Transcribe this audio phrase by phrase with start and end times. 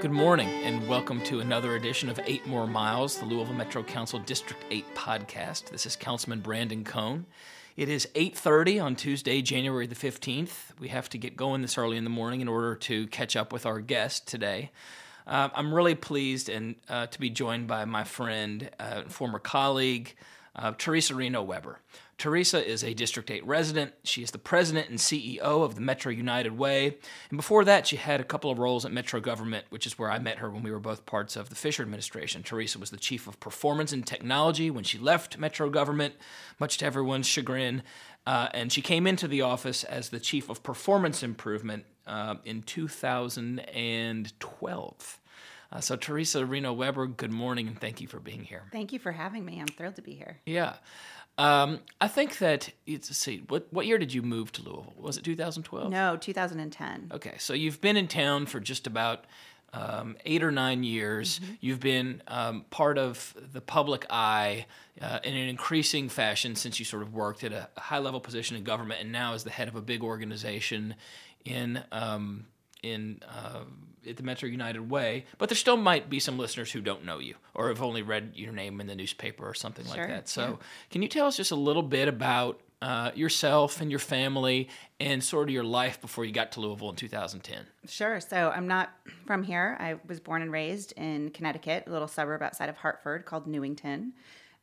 [0.00, 4.18] Good morning, and welcome to another edition of Eight More Miles, the Louisville Metro Council
[4.18, 5.68] District 8 podcast.
[5.68, 7.26] This is Councilman Brandon Coan.
[7.76, 10.72] It is 8:30 on Tuesday, January the 15th.
[10.80, 13.52] We have to get going this early in the morning in order to catch up
[13.52, 14.70] with our guest today.
[15.26, 20.16] Uh, I'm really pleased and uh, to be joined by my friend, uh, former colleague,
[20.60, 21.78] uh, Theresa Reno Weber.
[22.18, 23.94] Theresa is a District 8 resident.
[24.04, 26.98] She is the president and CEO of the Metro United Way.
[27.30, 30.10] And before that, she had a couple of roles at Metro government, which is where
[30.10, 32.42] I met her when we were both parts of the Fisher administration.
[32.42, 36.12] Theresa was the chief of performance and technology when she left Metro government,
[36.58, 37.82] much to everyone's chagrin.
[38.26, 42.60] Uh, and she came into the office as the chief of performance improvement uh, in
[42.60, 45.20] 2012.
[45.72, 48.64] Uh, so, Theresa Reno Weber, good morning and thank you for being here.
[48.72, 49.60] Thank you for having me.
[49.60, 50.38] I'm thrilled to be here.
[50.44, 50.74] Yeah.
[51.38, 54.92] Um, I think that it's see what what year did you move to Louisville?
[54.98, 55.90] Was it 2012?
[55.90, 57.12] No, 2010.
[57.14, 59.24] Okay, so you've been in town for just about
[59.72, 61.38] um, eight or nine years.
[61.38, 61.52] Mm-hmm.
[61.60, 64.66] You've been um, part of the public eye
[65.00, 68.56] uh, in an increasing fashion since you sort of worked at a high level position
[68.56, 70.94] in government, and now as the head of a big organization
[71.44, 72.46] in um,
[72.82, 73.60] in uh,
[74.08, 75.26] at the Metro United Way.
[75.38, 78.32] But there still might be some listeners who don't know you or have only read
[78.34, 80.28] your name in the newspaper or something Sure, like that.
[80.28, 80.66] So, yeah.
[80.90, 85.22] can you tell us just a little bit about uh, yourself and your family and
[85.22, 87.66] sort of your life before you got to Louisville in 2010?
[87.86, 88.20] Sure.
[88.20, 88.90] So I'm not
[89.26, 89.76] from here.
[89.78, 94.14] I was born and raised in Connecticut, a little suburb outside of Hartford called Newington.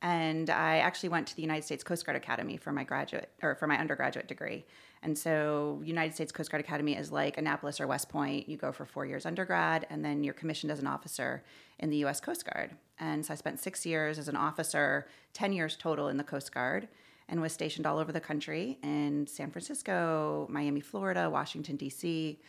[0.02, 3.56] And I actually went to the United States Coast Guard Academy for my graduate or
[3.56, 4.66] for my undergraduate degree.
[5.02, 8.48] And so United States Coast Guard Academy is like Annapolis or West Point.
[8.48, 11.44] You go for four years undergrad and then you're commissioned as an officer
[11.80, 12.76] in the US Coast Guard.
[13.00, 16.54] And so I spent six years as an officer, 10 years total in the Coast
[16.54, 16.88] Guard,
[17.30, 22.40] and was stationed all over the country in San Francisco, Miami, Florida, Washington, D.C.,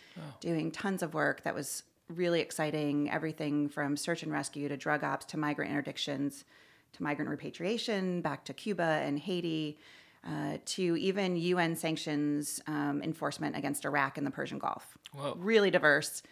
[0.40, 5.02] doing tons of work that was really exciting everything from search and rescue to drug
[5.02, 6.44] ops to migrant interdictions
[6.92, 9.78] to migrant repatriation back to Cuba and Haiti.
[10.26, 14.98] Uh, to even UN sanctions um, enforcement against Iraq and the Persian Gulf.
[15.14, 15.34] Whoa.
[15.38, 16.24] Really diverse.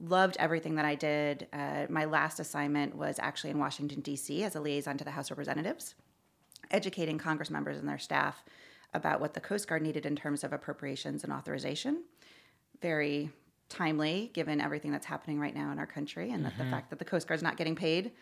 [0.00, 1.46] Loved everything that I did.
[1.52, 5.30] Uh, my last assignment was actually in Washington, D.C., as a liaison to the House
[5.30, 5.94] of Representatives,
[6.70, 8.42] educating Congress members and their staff
[8.94, 12.02] about what the Coast Guard needed in terms of appropriations and authorization.
[12.80, 13.30] Very
[13.68, 16.98] timely, given everything that's happening right now in our country and that the fact that
[16.98, 18.12] the Coast Guard's not getting paid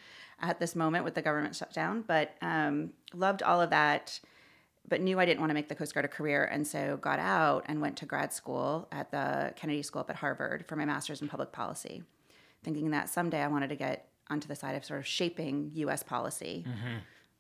[0.43, 2.03] at this moment with the government shutdown.
[2.07, 4.21] But um, loved all of that
[4.89, 7.21] but knew I didn't want to make the Coast Guard a career, and so got
[7.21, 10.85] out and went to grad school at the Kennedy School up at Harvard for my
[10.85, 12.03] master's in public policy,
[12.65, 16.03] thinking that someday I wanted to get onto the side of sort of shaping U.S.
[16.03, 16.67] policy,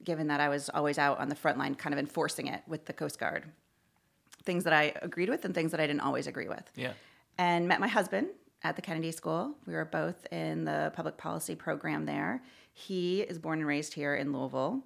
[0.05, 2.87] given that I was always out on the front line, kind of enforcing it with
[2.87, 3.45] the Coast Guard.
[4.45, 6.93] Things that I agreed with and things that I didn't always agree with Yeah.
[7.39, 8.29] and met my husband
[8.65, 9.57] at the Kennedy School.
[9.67, 12.43] We were both in the public policy program there.
[12.73, 14.83] He is born and raised here in Louisville,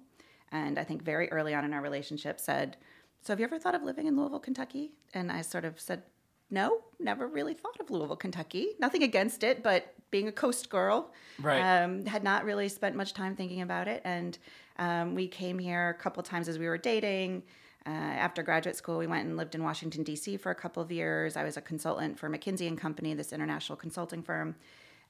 [0.51, 2.77] and I think very early on in our relationship said,
[3.21, 6.03] "So have you ever thought of living in Louisville, Kentucky?" And I sort of said,
[6.49, 8.75] "No, never really thought of Louisville, Kentucky.
[8.79, 11.11] Nothing against it, but being a coast girl,
[11.41, 11.59] Right.
[11.61, 14.01] um, had not really spent much time thinking about it.
[14.05, 14.37] And
[14.77, 17.43] um, we came here a couple times as we were dating.
[17.87, 20.35] Uh, after graduate school, we went and lived in Washington, D.C.
[20.35, 21.37] for a couple of years.
[21.37, 24.55] I was a consultant for McKinsey and Company, this international consulting firm.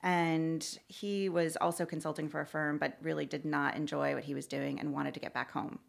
[0.04, 4.36] And he was also consulting for a firm, but really did not enjoy what he
[4.36, 5.80] was doing and wanted to get back home.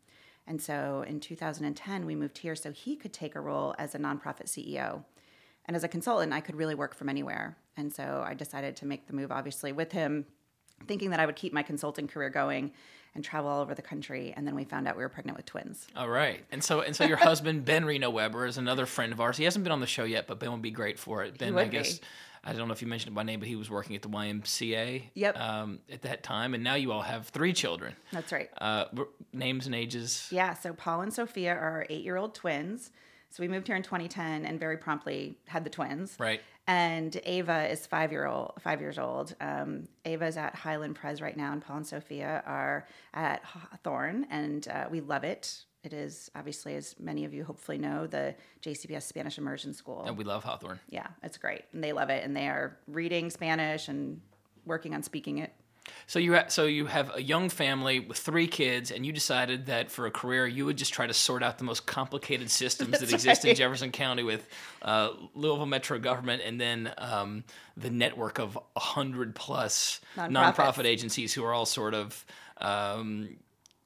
[0.46, 3.98] And so in 2010, we moved here so he could take a role as a
[3.98, 5.04] nonprofit CEO.
[5.66, 7.58] And as a consultant, I could really work from anywhere.
[7.76, 10.24] And so I decided to make the move, obviously, with him,
[10.86, 12.72] thinking that I would keep my consulting career going
[13.18, 14.32] and travel all over the country.
[14.36, 15.88] And then we found out we were pregnant with twins.
[15.96, 16.44] All right.
[16.52, 19.36] And so and so your husband Ben Reno Weber is another friend of ours.
[19.36, 21.36] He hasn't been on the show yet, but Ben would be great for it.
[21.36, 22.06] Ben, I guess be.
[22.44, 24.08] I don't know if you mentioned it by name, but he was working at the
[24.08, 25.02] YMCA.
[25.12, 25.38] Yep.
[25.38, 27.96] Um, at that time, and now you all have three children.
[28.12, 28.48] That's right.
[28.56, 28.84] Uh,
[29.32, 30.28] names and ages.
[30.30, 32.92] Yeah, so Paul and Sophia are our eight year old twins.
[33.30, 36.16] So we moved here in 2010 and very promptly had the twins.
[36.18, 36.40] Right.
[36.68, 39.34] And Ava is five year old, five years old.
[39.40, 44.68] Um, Ava's at Highland Pres right now, and Paul and Sophia are at Hawthorne, and
[44.68, 45.64] uh, we love it.
[45.82, 50.04] It is obviously, as many of you hopefully know, the JCPS Spanish Immersion School.
[50.06, 50.78] And we love Hawthorne.
[50.90, 54.20] Yeah, it's great, and they love it, and they are reading Spanish and
[54.66, 55.54] working on speaking it.
[56.06, 59.66] So you ha- so you have a young family with three kids, and you decided
[59.66, 62.98] that for a career you would just try to sort out the most complicated systems
[62.98, 63.54] that exist in.
[63.54, 64.48] Jefferson County with
[64.82, 67.44] uh, Louisville Metro government, and then um,
[67.76, 70.54] the network of a hundred plus Nonprofits.
[70.54, 72.24] nonprofit agencies who are all sort of.
[72.58, 73.36] Um,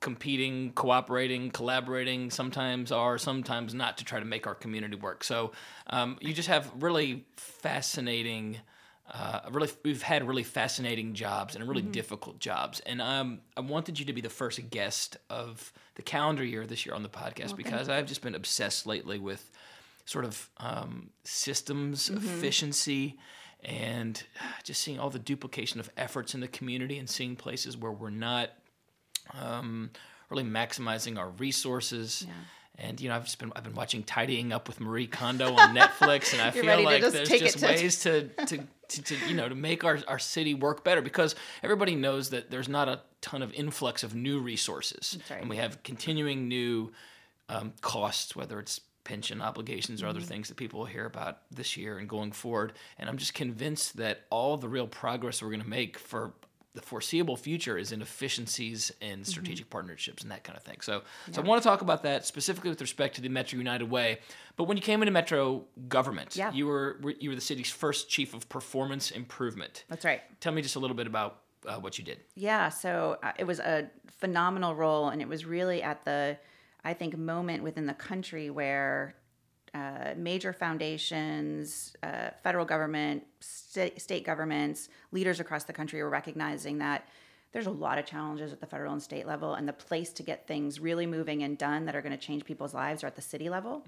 [0.00, 5.22] competing, cooperating, collaborating, sometimes are, sometimes not, to try to make our community work.
[5.22, 5.52] So
[5.86, 8.58] um, you just have really fascinating
[9.10, 12.80] uh, really we've had really fascinating jobs and really difficult jobs.
[12.80, 16.86] And um, I wanted you to be the first guest of the calendar year this
[16.86, 19.50] year on the podcast because I've just been obsessed lately with
[20.04, 23.18] sort of um, systems efficiency
[23.64, 24.22] and
[24.64, 28.10] just seeing all the duplication of efforts in the community and seeing places where we're
[28.10, 28.50] not
[29.34, 29.90] um,
[30.30, 32.26] really maximizing our resources.
[32.78, 35.74] And you know, I've just been I've been watching Tidying Up with Marie Kondo on
[35.76, 38.58] Netflix, and I feel like just there's just to- ways to, to,
[38.88, 42.50] to, to you know to make our, our city work better because everybody knows that
[42.50, 45.40] there's not a ton of influx of new resources, right.
[45.40, 46.92] and we have continuing new
[47.48, 51.76] um, costs, whether it's pension obligations or other things that people will hear about this
[51.76, 52.72] year and going forward.
[52.98, 56.32] And I'm just convinced that all the real progress we're going to make for
[56.74, 60.78] the foreseeable future is in efficiencies and strategic partnerships and that kind of thing.
[60.80, 63.90] So, so I want to talk about that specifically with respect to the Metro United
[63.90, 64.20] Way.
[64.56, 66.50] But when you came into Metro government, Yeah.
[66.52, 69.84] you were were- you were the city's first chief of performance improvement.
[69.88, 70.22] That's right.
[70.40, 72.20] Tell me just a little bit about uh, what you did.
[72.34, 73.88] Yeah, so uh, it was a
[74.18, 76.36] phenomenal role, and it was really at the,
[76.82, 79.14] I think, moment within the country where
[79.74, 86.78] uh, major foundations, uh, federal government, sta- state governments, leaders across the country were recognizing
[86.78, 87.08] that
[87.52, 90.22] there's a lot of challenges at the federal and state level, and the place to
[90.22, 93.16] get things really moving and done that are going to change people's lives are at
[93.16, 93.82] the city level.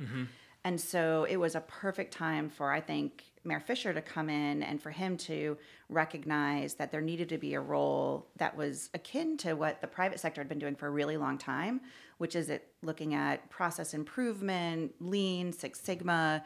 [0.67, 4.63] And so it was a perfect time for, I think, Mayor Fisher to come in
[4.63, 5.59] and for him to
[5.91, 10.21] recognize that there needed to be a role that was akin to what the private
[10.21, 11.83] sector had been doing for a really long time,
[12.19, 16.45] which is it looking at process improvement, lean, Six Sigma,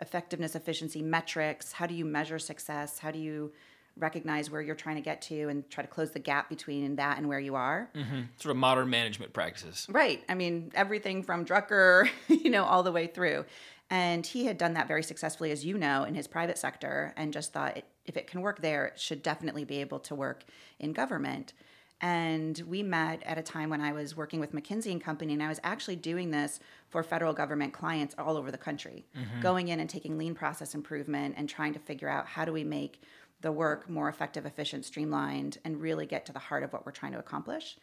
[0.00, 1.72] effectiveness, efficiency metrics.
[1.72, 2.98] How do you measure success?
[2.98, 3.52] How do you
[3.96, 7.18] recognize where you're trying to get to and try to close the gap between that
[7.18, 7.90] and where you are?
[7.94, 8.20] Mm-hmm.
[8.38, 9.86] Sort of modern management practices.
[9.90, 10.22] Right.
[10.28, 13.44] I mean, everything from Drucker, you know, all the way through.
[13.90, 17.32] And he had done that very successfully, as you know, in his private sector, and
[17.32, 20.44] just thought it, if it can work there, it should definitely be able to work
[20.78, 21.52] in government.
[22.00, 25.42] And we met at a time when I was working with McKinsey and Company, and
[25.42, 26.58] I was actually doing this
[26.88, 29.40] for federal government clients all over the country, mm-hmm.
[29.42, 32.64] going in and taking lean process improvement and trying to figure out how do we
[32.64, 33.02] make
[33.42, 36.92] the work more effective, efficient, streamlined, and really get to the heart of what we're
[36.92, 37.76] trying to accomplish.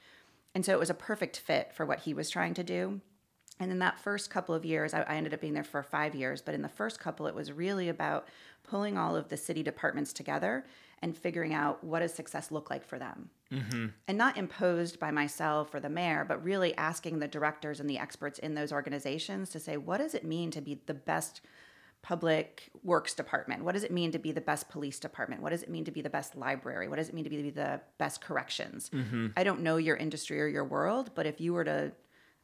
[0.55, 3.01] And so it was a perfect fit for what he was trying to do.
[3.59, 6.15] And in that first couple of years, I, I ended up being there for five
[6.15, 8.27] years, but in the first couple, it was really about
[8.63, 10.65] pulling all of the city departments together
[11.01, 13.29] and figuring out what does success look like for them.
[13.51, 13.88] Mm-hmm.
[14.07, 17.97] And not imposed by myself or the mayor, but really asking the directors and the
[17.97, 21.41] experts in those organizations to say, what does it mean to be the best
[22.01, 23.63] public works department?
[23.63, 25.41] What does it mean to be the best police department?
[25.41, 26.88] What does it mean to be the best library?
[26.88, 28.89] What does it mean to be the best corrections?
[28.89, 29.27] Mm-hmm.
[29.35, 31.91] I don't know your industry or your world, but if you were to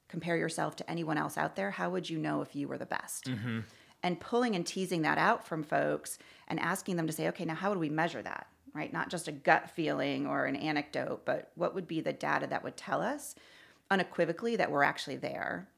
[0.10, 2.86] compare yourself to anyone else out there, how would you know if you were the
[2.86, 3.26] best?
[3.26, 3.60] Mm-hmm.
[4.04, 7.56] And pulling and teasing that out from folks and asking them to say, okay, now
[7.56, 8.48] how would we measure that?
[8.74, 8.92] Right?
[8.92, 12.64] Not just a gut feeling or an anecdote, but what would be the data that
[12.64, 13.36] would tell us
[13.90, 15.70] unequivocally that we're actually there?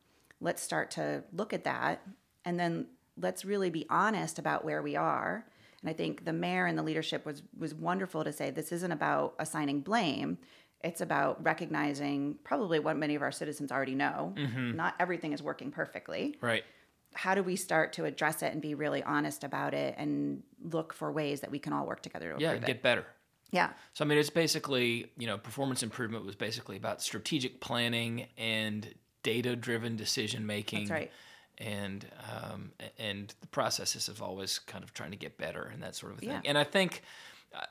[0.41, 2.01] Let's start to look at that
[2.45, 2.87] and then
[3.17, 5.45] let's really be honest about where we are.
[5.81, 8.91] And I think the mayor and the leadership was was wonderful to say this isn't
[8.91, 10.37] about assigning blame.
[10.83, 14.33] It's about recognizing probably what many of our citizens already know.
[14.35, 14.75] Mm-hmm.
[14.75, 16.63] Not everything is working perfectly Right.
[17.15, 20.93] How do we start to address it and be really honest about it and look
[20.93, 22.67] for ways that we can all work together to Yeah, improve and it?
[22.67, 23.05] get better.
[23.51, 28.27] Yeah, So I mean, it's basically you know performance improvement was basically about strategic planning
[28.37, 28.93] and
[29.23, 30.79] data-driven decision making.
[30.87, 31.11] That's right.
[31.57, 35.95] And um, and the processes of always kind of trying to get better and that
[35.95, 36.29] sort of thing.
[36.29, 36.41] Yeah.
[36.43, 37.01] And I think,
[37.55, 37.65] uh,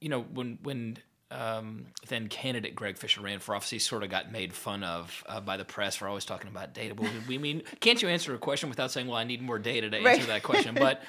[0.00, 0.98] you know, when when
[1.30, 5.22] um, then candidate Greg Fisher ran for office, he sort of got made fun of
[5.28, 6.94] uh, by the press for always talking about data.
[6.94, 9.90] But we mean, can't you answer a question without saying, "Well, I need more data
[9.90, 10.26] to answer Right.
[10.26, 10.74] that question"?
[10.74, 11.02] But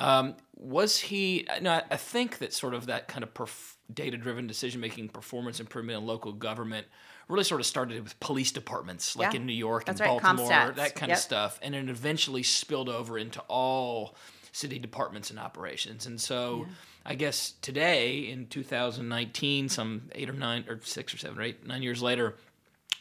[0.00, 1.46] um, was he?
[1.60, 6.06] No, I- think that sort of that kind of perf- data-driven decision-making, performance improvement in
[6.06, 6.86] local government
[7.28, 9.40] really sort of started with police departments, like Yeah.
[9.40, 11.16] in New York That's and right, Baltimore, that kind Yep.
[11.18, 14.14] of stuff, and it eventually spilled over into all
[14.58, 16.06] city departments and operations.
[16.06, 16.66] And so,
[17.06, 21.66] I guess today in 2019, some eight or nine or six or seven or eight,
[21.66, 22.34] nine years later,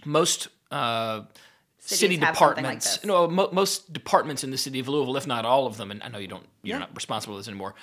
[0.06, 1.22] most uh,
[1.80, 3.06] city something like departments, this.
[3.06, 6.04] no, mo- most departments in the city of Louisville, if not all of them, and
[6.04, 6.80] I know you don't, you're Yeah.
[6.80, 7.74] not responsible for this anymore,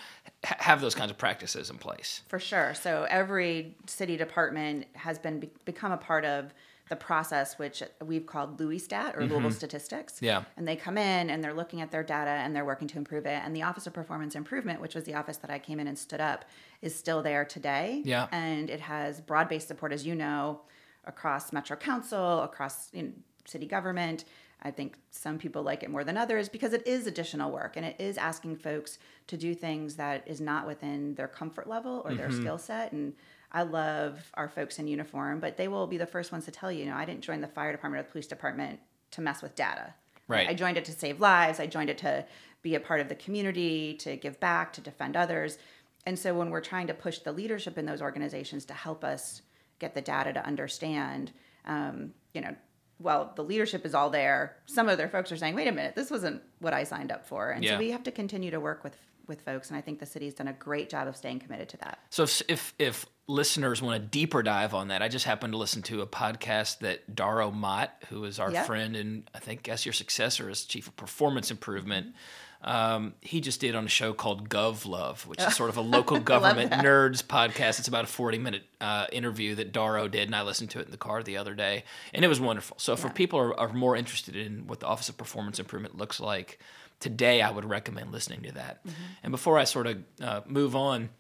[0.45, 2.23] ha- have those kinds of practices in place.
[2.29, 2.75] for sure.
[2.75, 6.53] So every city department has been be- become a part of
[6.91, 9.51] the process, which we've called LouieStat or Louisville mm-hmm.
[9.51, 10.19] Statistics.
[10.21, 10.45] Yeah.
[10.57, 13.25] And they come in and they're looking at their data and they're working to improve
[13.25, 13.41] it.
[13.43, 15.99] And the Office of Performance Improvement, which was the office that I came in and
[15.99, 16.45] stood up,
[16.83, 18.03] is still there today.
[18.05, 18.29] Yeah.
[18.33, 20.61] And it has broad based support, as you know,
[21.07, 23.11] across Metro Council, across you know,
[23.47, 24.25] city government.
[24.63, 27.85] I think some people like it more than others because it is additional work and
[27.85, 32.15] it is asking folks to do things that is not within their comfort level or
[32.15, 32.41] their mm-hmm.
[32.41, 32.93] skill set.
[32.93, 33.15] And
[33.55, 36.73] I love our folks in uniform, but they will be the first ones to tell
[36.73, 38.81] you, you know, I didn't join the fire department or the police department
[39.13, 39.95] to mess with data.
[40.27, 40.49] Right.
[40.49, 41.61] I joined it to save lives.
[41.61, 42.27] I joined it to
[42.63, 45.59] be a part of the community, to give back, to defend others.
[46.05, 49.43] And so when we're trying to push the leadership in those organizations to help us
[49.79, 51.31] get the data to understand,
[51.65, 52.57] um, you know,
[52.99, 54.57] well, the leadership is all there.
[54.67, 57.27] Some of their folks are saying, wait a minute, this wasn't what I signed up
[57.27, 57.51] for.
[57.51, 57.73] And Yeah.
[57.73, 58.97] so we have to continue to work with
[59.27, 61.77] with folks and I think the city's done a great job of staying committed to
[61.79, 61.99] that.
[62.11, 65.59] So if, if if listeners want a deeper dive on that, I just happened to
[65.59, 68.67] listen to a podcast that Daro Mott, who is our Yep.
[68.67, 72.15] friend and I think guess your successor as chief of performance improvement,
[72.63, 75.81] um, he just did on a show called Gov Love, which is sort of a
[75.97, 77.79] local government nerds podcast.
[77.79, 80.87] It's about a forty minute uh, interview that Daro did, and I listened to it
[80.87, 82.79] in the car the other day, and it was wonderful.
[82.79, 86.21] So for people are, are more interested in what the Office of Performance Improvement looks
[86.21, 86.59] like
[87.01, 88.81] today, I would recommend listening to that.
[89.23, 91.11] And before I sort of uh, move on.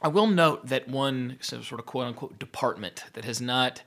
[0.00, 3.82] I will note that one sort of quote unquote department that has not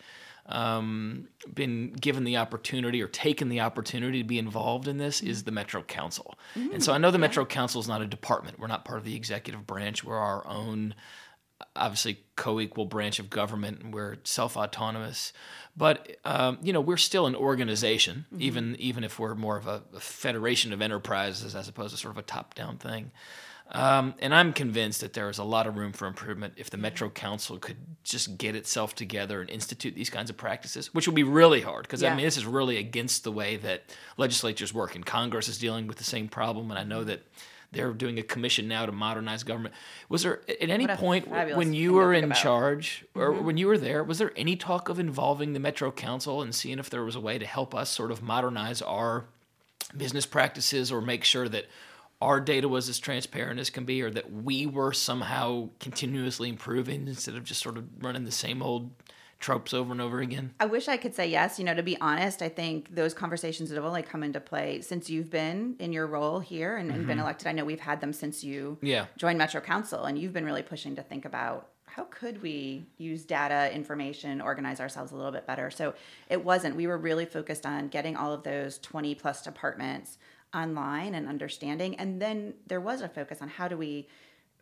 [0.48, 5.44] um, been given the opportunity or taken the opportunity to be involved in this is
[5.44, 6.38] the Metro Council.
[6.56, 8.60] and so I know the Metro Council is not a department.
[8.60, 10.04] We're not part of the executive branch.
[10.04, 10.96] We're our own,
[11.76, 15.32] obviously, co equal branch of government and we're self autonomous.
[15.78, 19.84] But, um, you know, we're still an organization, even, even if we're more of a,
[19.96, 23.12] a federation of enterprises as opposed to sort of a top down thing.
[23.74, 26.78] Um, and I'm convinced that there is a lot of room for improvement if the
[26.78, 31.16] Metro Council could just get itself together and institute these kinds of practices, which would
[31.16, 33.84] be really hard because I mean this is really against the way that
[34.18, 36.70] legislatures work, and Congress is dealing with the same problem.
[36.70, 37.22] And I know that
[37.72, 39.74] they're doing a commission now to modernize government.
[40.10, 42.36] Was there at any What point when you were in about.
[42.36, 42.44] Mm-hmm.
[42.44, 46.42] charge or when you were there, was there any talk of involving the Metro Council
[46.42, 49.26] and seeing if there was a way to help us sort of modernize our
[49.96, 51.66] business practices or make sure that
[52.22, 57.08] our data was as transparent as can be or that we were somehow continuously improving
[57.08, 58.92] instead of just sort of running the same old
[59.40, 61.58] tropes over and over again I wish I could say yes.
[61.58, 65.10] You know, to be honest, I think those conversations have only come into play since
[65.10, 67.24] you've been in your role here and, and been mm-hmm.
[67.24, 67.48] elected.
[67.48, 69.08] I know we've had them since you Yeah.
[69.18, 73.26] joined Metro Council, and you've been really pushing to think about how could we use
[73.26, 75.70] data, information, organize ourselves a little bit better.
[75.70, 75.94] So
[76.30, 76.76] it wasn't.
[76.76, 80.18] We were really focused on getting all of those 20 plus departments
[80.54, 81.96] online and understanding.
[81.96, 84.08] And then there was a focus on how do we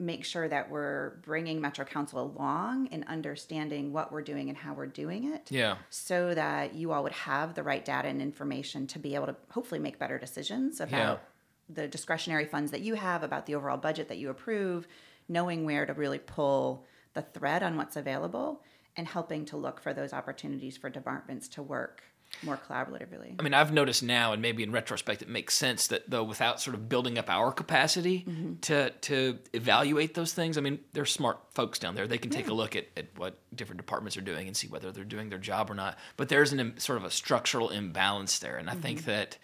[0.01, 4.73] make sure that we're bringing Metro Council along in understanding what we're doing and how
[4.73, 5.51] we're doing it.
[5.51, 5.75] Yeah.
[5.89, 9.35] So that you all would have the right data and information to be able to
[9.49, 11.21] hopefully make better decisions about
[11.67, 14.87] the discretionary funds that you have, about the overall budget that you approve,
[15.27, 18.63] knowing where to really pull the thread on what's available
[18.95, 22.03] and helping to look for those opportunities for departments to work
[22.43, 23.35] more collaboratively.
[23.37, 26.61] I mean, I've noticed now, and maybe in retrospect, it makes sense that though, without
[26.61, 28.25] sort of building up our capacity
[28.61, 32.07] to to evaluate those things, I mean, they're smart folks down there.
[32.07, 34.91] They can take a look at, at what different departments are doing and see whether
[34.91, 35.97] they're doing their job or not.
[36.17, 39.37] But there's an sort of a structural imbalance there, and I think that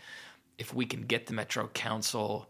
[0.58, 2.50] if we can get the Metro Council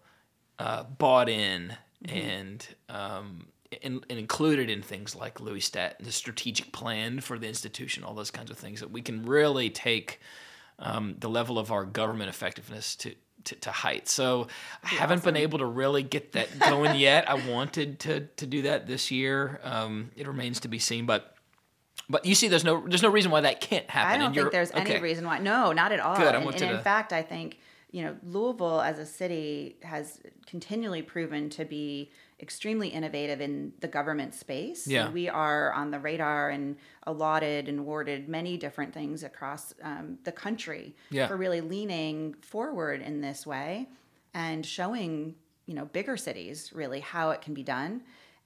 [0.59, 1.75] uh, bought in
[2.07, 3.47] and um,
[3.83, 8.13] and, and included in things like LouieStat, and the strategic plan for the institution, all
[8.13, 10.19] those kinds of things, that we can really take
[10.79, 13.15] um, the level of our government effectiveness to,
[13.45, 14.11] to, to heights.
[14.11, 14.47] So
[14.83, 17.29] I haven't been able to really get that going yet.
[17.29, 19.59] I wanted to to do that this year.
[19.63, 21.35] Um, it remains to be seen, but
[22.09, 24.21] but you see, there's no there's no reason why that can't happen.
[24.21, 25.39] I don't think there's any reason why.
[25.39, 26.15] No, not at all.
[26.15, 27.59] Good, And, and in fact, I think
[27.91, 33.87] you know Louisville as a city has continually proven to be extremely innovative in the
[33.87, 34.87] government space.
[34.87, 35.09] Yeah.
[35.09, 40.31] we are on the radar and allotted and awarded many different things across um, the
[40.31, 41.27] country Yeah.
[41.27, 43.87] for really leaning forward in this way
[44.33, 48.01] and showing you know bigger cities really how it can be done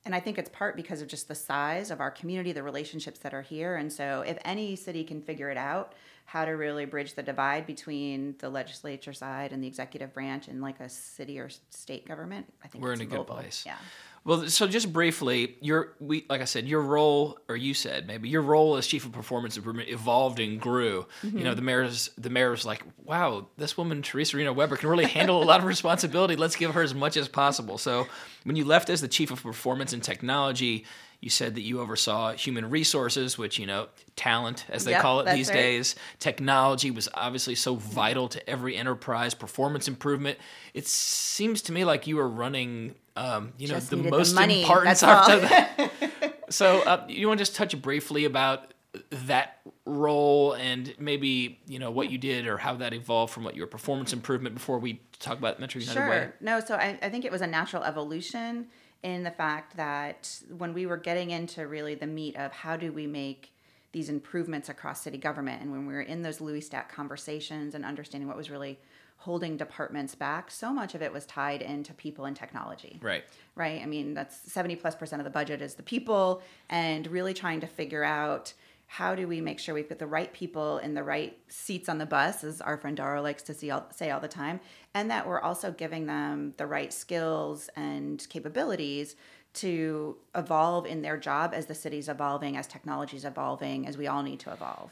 [0.06, 3.20] and i think it's part because of just the size of our community the relationships
[3.20, 5.94] that are here and so if any city can figure it out
[6.32, 10.62] how to really bridge the divide between the legislature side and the executive branch and
[10.62, 12.46] like a city or state government.
[12.64, 13.64] I think We're it's in a good place.
[13.66, 13.78] yeah
[14.26, 18.30] Well, so just briefly, your we like I said, your role, or you said maybe
[18.30, 21.06] your role as chief of performance improvement evolved and grew.
[21.24, 21.56] You know, mm-hmm.
[21.56, 25.42] the mayor's the mayor was like, "Wow, this woman Theresa Reno Weber can really handle
[25.42, 26.36] a lot of responsibility.
[26.36, 28.08] Let's give her as much as possible." So,
[28.44, 30.86] when you left as the chief of performance and technology,
[31.22, 35.20] you said that you oversaw human resources, which you know, talent as they Yep, call
[35.22, 35.56] it these right.
[35.56, 35.96] days.
[36.20, 39.34] Technology was obviously so vital to every enterprise.
[39.34, 40.38] Performance improvement.
[40.74, 42.96] It seems to me like you were running.
[43.20, 45.92] Um, you know, the needed the most money, important stuff that.
[46.50, 48.74] So, uh, you want to just touch briefly about
[49.12, 53.56] that role and maybe you know what you did or how that evolved from what
[53.56, 56.10] your performance improvement before we talk about Metro United sure.
[56.10, 56.30] Way?
[56.40, 58.68] No, so I, I think it was a natural evolution
[59.04, 62.92] in the fact that when we were getting into really the meat of how do
[62.92, 63.54] we make
[63.92, 68.28] these improvements across city government and when we were in those LouieStat conversations and understanding
[68.28, 68.80] what was really
[69.18, 73.00] holding departments back, so much of it was tied into people and technology.
[73.02, 73.24] Right.
[73.56, 73.82] Right.
[73.82, 77.60] I mean, that's 70 plus percent of the budget is the people and really trying
[77.62, 78.54] to figure out
[78.92, 82.00] how do we make sure we put the right people in the right seats on
[82.00, 84.60] the bus, as our friend Daro likes to see all, say all the time,
[84.96, 89.16] and that we're also giving them the right skills and capabilities
[89.56, 94.24] to evolve in their job as the city's evolving, as technology's evolving, as we all
[94.24, 94.92] need to evolve.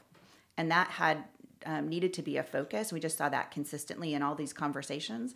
[0.58, 1.24] And that had
[1.66, 2.92] um, needed to be a focus.
[2.92, 5.36] We just saw that consistently in all these conversations.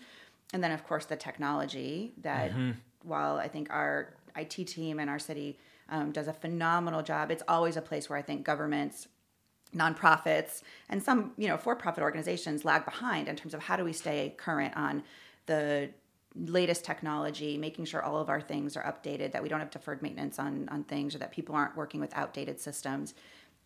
[0.53, 2.71] And then, of course, the technology that, mm-hmm.
[3.03, 5.57] while I think our IT team and our city
[5.89, 7.31] um, does a phenomenal job.
[7.31, 9.07] It's always a place where I think governments
[9.75, 13.93] nonprofits and some you know for-profit organizations lag behind in terms of how do we
[13.93, 15.01] stay current on
[15.45, 15.89] the
[16.35, 20.01] latest technology making sure all of our things are updated that we don't have deferred
[20.01, 23.13] maintenance on on things or that people aren't working with outdated systems.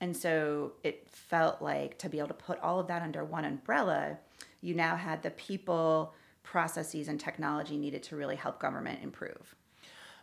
[0.02, 3.46] And so it felt like to be able to put all of that under one
[3.46, 4.18] umbrella
[4.62, 9.56] you now had the people processes and technology needed to really help government improve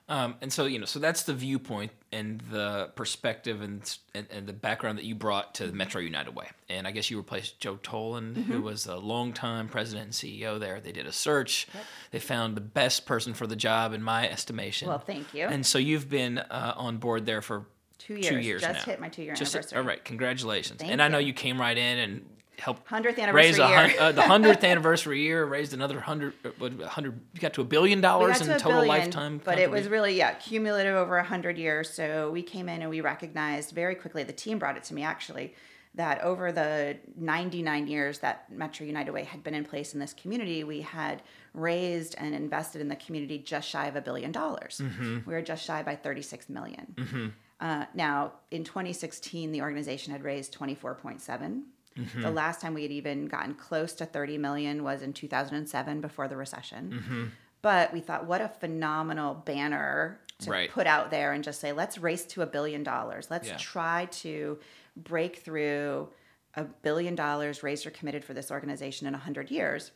[0.09, 4.47] um, and so you know, so that's the viewpoint and the perspective and, and, and
[4.47, 6.49] the background that you brought to the Metro United Way.
[6.69, 8.53] And I guess you replaced Joe Tolan, mm-hmm.
[8.53, 10.81] who was a longtime president and CEO there.
[10.81, 11.67] They did a search.
[11.73, 11.85] Yep.
[12.11, 14.89] They found the best person for the job, in my estimation.
[14.89, 15.47] Well, thank you.
[15.47, 17.67] And so you've been uh, on board there for
[17.99, 18.29] two years.
[18.29, 18.93] Two years Just now.
[18.93, 19.79] hit my two year anniversary.
[19.79, 20.81] all right, congratulations.
[20.81, 21.01] Thank and.
[21.01, 22.27] I know you came right in and
[22.63, 23.95] helped hundredth anniversary raise a year.
[23.99, 27.21] uh, the hundredth anniversary year, raised another hundred, uh, hundred.
[27.35, 29.41] You got to a billion dollars in total billion, lifetime.
[29.45, 31.91] But it was really yeah cumulative over a hundred years.
[31.91, 34.23] So we came in and we recognized very quickly.
[34.23, 35.55] The team brought it to me actually
[35.95, 40.15] that over the 99 years that Metro United Way had been in place in this
[40.15, 44.81] community, we had raised and invested in the community just shy of a billion dollars.
[44.83, 45.19] Mm-hmm.
[45.27, 46.95] We were just shy by 36 million.
[46.97, 47.29] Mm-hmm.
[47.61, 51.63] Uh, now, in 2016, the organization had raised 24.7
[51.97, 52.23] Mm-hmm.
[52.23, 56.29] The last time we had even gotten close to 30 million was in 2007 before
[56.29, 56.91] the recession.
[56.91, 57.25] Mm-hmm.
[57.63, 60.71] But we thought, what a phenomenal banner to right.
[60.71, 63.29] put out there and just say, let's race to a billion dollars.
[63.31, 63.57] Let's yeah.
[63.57, 64.59] try to
[64.97, 66.09] break through
[66.55, 69.93] a billion dollars raised or committed for this organization in 100 years.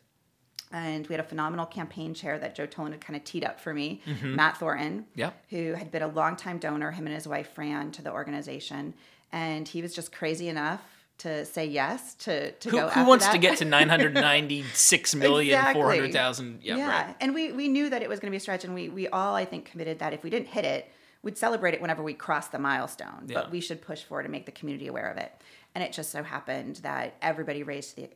[0.72, 3.60] And we had a phenomenal campaign chair that Joe Tolan had kind of teed up
[3.60, 4.34] for me, mm-hmm.
[4.34, 5.40] Matt Thornton, yep.
[5.50, 8.94] who had been a longtime donor, him and his wife Fran, to the organization.
[9.32, 10.82] And he was just crazy enough
[11.18, 12.88] to say yes to to who, go.
[12.88, 13.32] Who wants that?
[13.32, 15.82] to get to nine hundred ninety six million exactly.
[15.82, 16.60] four hundred thousand?
[16.62, 17.06] Yeah, yeah.
[17.06, 17.16] Right.
[17.20, 19.08] and we we knew that it was going to be a stretch, and we we
[19.08, 20.90] all I think committed that if we didn't hit it,
[21.22, 23.24] we'd celebrate it whenever we crossed the milestone.
[23.26, 23.40] Yeah.
[23.40, 25.32] But we should push forward to make the community aware of it.
[25.74, 28.10] And it just so happened that everybody raised the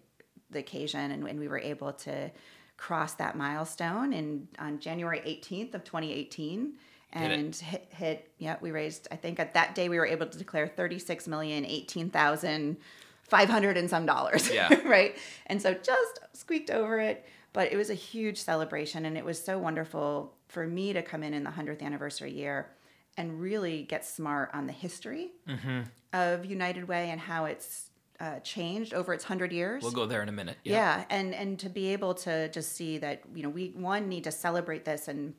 [0.50, 2.30] the occasion, and, and we were able to
[2.76, 6.74] cross that milestone in on January eighteenth of twenty eighteen
[7.12, 10.38] and hit, hit, yeah we raised i think at that day we were able to
[10.38, 12.76] declare 36 million 18,000
[13.22, 17.90] 500 and some dollars yeah right and so just squeaked over it but it was
[17.90, 21.50] a huge celebration and it was so wonderful for me to come in in the
[21.50, 22.70] 100th anniversary year
[23.16, 25.80] and really get smart on the history mm-hmm.
[26.12, 29.82] of united way and how it's uh, changed over its hundred years.
[29.82, 30.58] We'll go there in a minute.
[30.62, 30.98] Yeah.
[30.98, 34.24] yeah, and and to be able to just see that you know we one need
[34.24, 35.34] to celebrate this and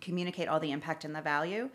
[0.00, 1.68] communicate all the impact and the value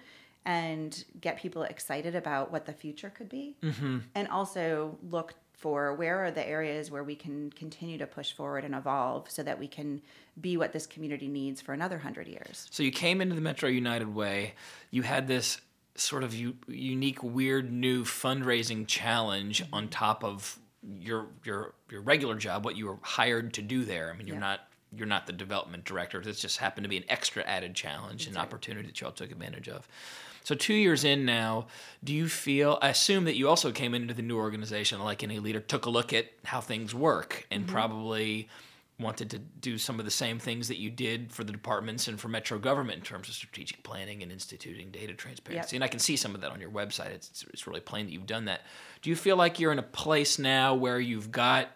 [0.46, 4.00] and get people excited about what the future could be mm-hmm.
[4.16, 8.66] and also look for where are the areas where we can continue to push forward
[8.66, 10.02] and evolve so that we can
[10.42, 13.70] be what this community needs for another 100 years so you came into the metro
[13.70, 14.54] united way
[14.92, 15.62] you had this
[15.96, 19.74] sort of u- unique weird new fundraising challenge mm-hmm.
[19.74, 20.60] on top of
[21.00, 24.36] your your your regular job what you were hired to do there i mean you're
[24.36, 24.42] yeah.
[24.42, 26.22] not you're not the development director.
[26.22, 29.32] This just happened to be an extra added challenge, and opportunity that you all took
[29.32, 29.88] advantage of.
[30.44, 31.68] So two years in now,
[32.04, 32.78] do you feel?
[32.82, 35.90] I assume that you also came into the new organization like any leader, took a
[35.90, 37.74] look at how things work, and mm-hmm.
[37.74, 38.50] probably
[39.00, 42.20] wanted to do some of the same things that you did for the departments and
[42.20, 45.76] for metro government in terms of strategic planning and instituting data transparency.
[45.76, 45.78] Yep.
[45.78, 47.12] And I can see some of that on your website.
[47.12, 48.62] It's, it's really plain that you've done that.
[49.02, 51.70] Do you feel like you're in a place now where you've got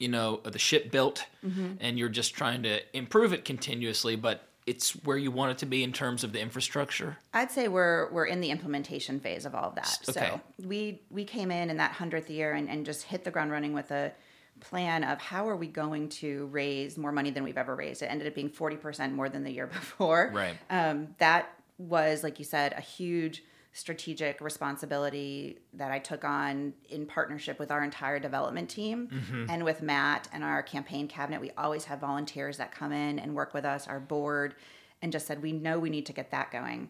[0.00, 1.74] you know the ship built mm-hmm.
[1.80, 5.66] and you're just trying to improve it continuously but it's where you want it to
[5.66, 7.18] be in terms of the infrastructure?
[7.34, 9.98] I'd say we're we're in the implementation phase of all of that.
[10.08, 10.28] Okay.
[10.28, 13.50] so we we came in in that 100th year and, and just hit the ground
[13.50, 14.12] running with a
[14.60, 18.02] plan of how are we going to raise more money than we've ever raised.
[18.02, 20.30] It ended up being 40% more than the year before.
[20.32, 20.56] Right.
[20.68, 27.06] Um, that was like you said a huge strategic responsibility that I took on in
[27.06, 29.46] partnership with our entire development team Mm-hmm.
[29.50, 31.40] and with Matt and our campaign cabinet.
[31.40, 34.54] We always have volunteers that come in and work with us, our board,
[35.02, 36.88] and just said, we know we need to get that going.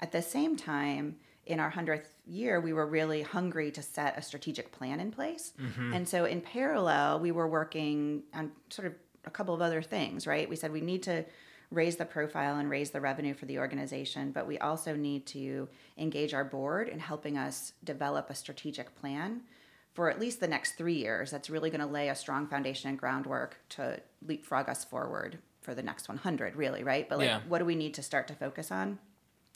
[0.00, 1.16] At the same time,
[1.46, 5.52] in our 100th year, we were really hungry to set a strategic plan in place.
[5.94, 10.26] And so, in parallel, we were working on sort of a couple of other things,
[10.26, 10.48] right?
[10.48, 11.24] We said we need to
[11.70, 15.68] raise the profile and raise the revenue for the organization, but we also need to
[15.96, 19.42] engage our board in helping us develop a strategic plan
[19.92, 22.88] for at least the next three years that's really going to lay a strong foundation
[22.88, 27.40] and groundwork to leapfrog us forward for the next 100 really right but like Yeah.
[27.48, 28.98] what do we need to start to focus on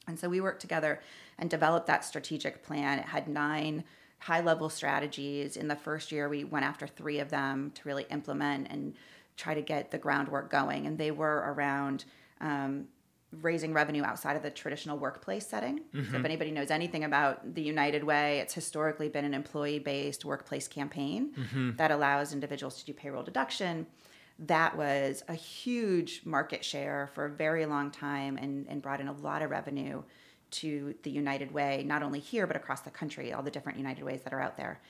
[0.07, 1.00] and so we worked together
[1.38, 2.98] and developed that strategic plan.
[2.98, 3.85] It had nine
[4.18, 5.57] high level strategies.
[5.57, 8.94] In the first year, we went after three of them to really implement and
[9.37, 10.87] try to get the groundwork going.
[10.87, 12.05] And they were around
[12.40, 12.87] um,
[13.40, 15.81] raising revenue outside of the traditional workplace setting.
[15.92, 20.25] So, if anybody knows anything about the United Way, it's historically been an employee based
[20.25, 21.33] workplace campaign
[21.77, 23.87] that allows individuals to do payroll deduction
[24.38, 29.09] that was a huge market share for a very long time and, and brought in
[29.09, 30.03] a lot of revenue
[30.51, 34.05] to the United Way, not only here, but across the country, all the different United
[34.05, 34.81] Ways that are out there.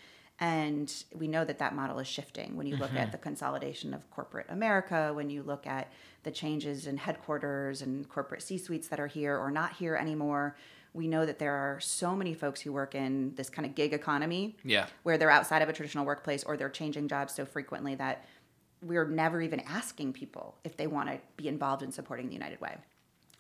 [0.40, 3.10] And we know that that model is shifting when you look at mm-hmm.
[3.12, 5.92] the consolidation of corporate America, when you look at
[6.24, 10.56] the changes in headquarters and corporate C suites that are here or not here anymore.
[10.92, 13.92] We know that there are so many folks who work in this kind of gig
[13.92, 14.86] economy Yeah.
[15.04, 18.24] where they're outside of a traditional workplace or they're changing jobs so frequently that
[18.82, 22.60] we're never even asking people if they want to be involved in supporting the United
[22.60, 22.76] Way.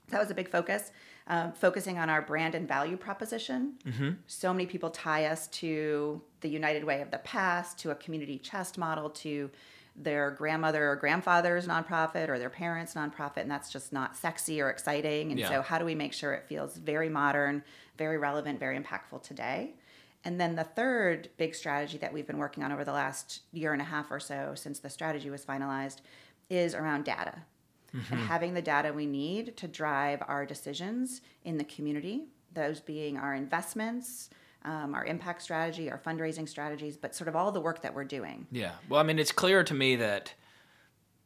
[0.08, 0.92] That was a big focus,
[1.26, 3.74] um, focusing on our brand and value proposition.
[4.26, 8.38] So many people tie us to the United Way of the past, to a community
[8.38, 9.50] chest model, to
[9.96, 14.68] their grandmother or grandfather's nonprofit or their parents' nonprofit, and that's just not sexy or
[14.68, 15.30] exciting.
[15.30, 15.48] And Yeah.
[15.48, 17.62] so, how do we make sure it feels very modern,
[17.96, 19.74] very relevant, very impactful today?
[20.24, 23.72] And then the third big strategy that we've been working on over the last year
[23.72, 25.98] and a half or so since the strategy was finalized
[26.50, 27.42] is around data
[28.10, 33.16] and having the data we need to drive our decisions in the community, those being
[33.18, 34.30] our investments,
[34.64, 38.04] um, our impact strategy, our fundraising strategies, but sort of all the work that we're
[38.04, 38.46] doing.
[38.50, 38.72] Yeah.
[38.88, 40.34] Well, I mean, it's clear to me that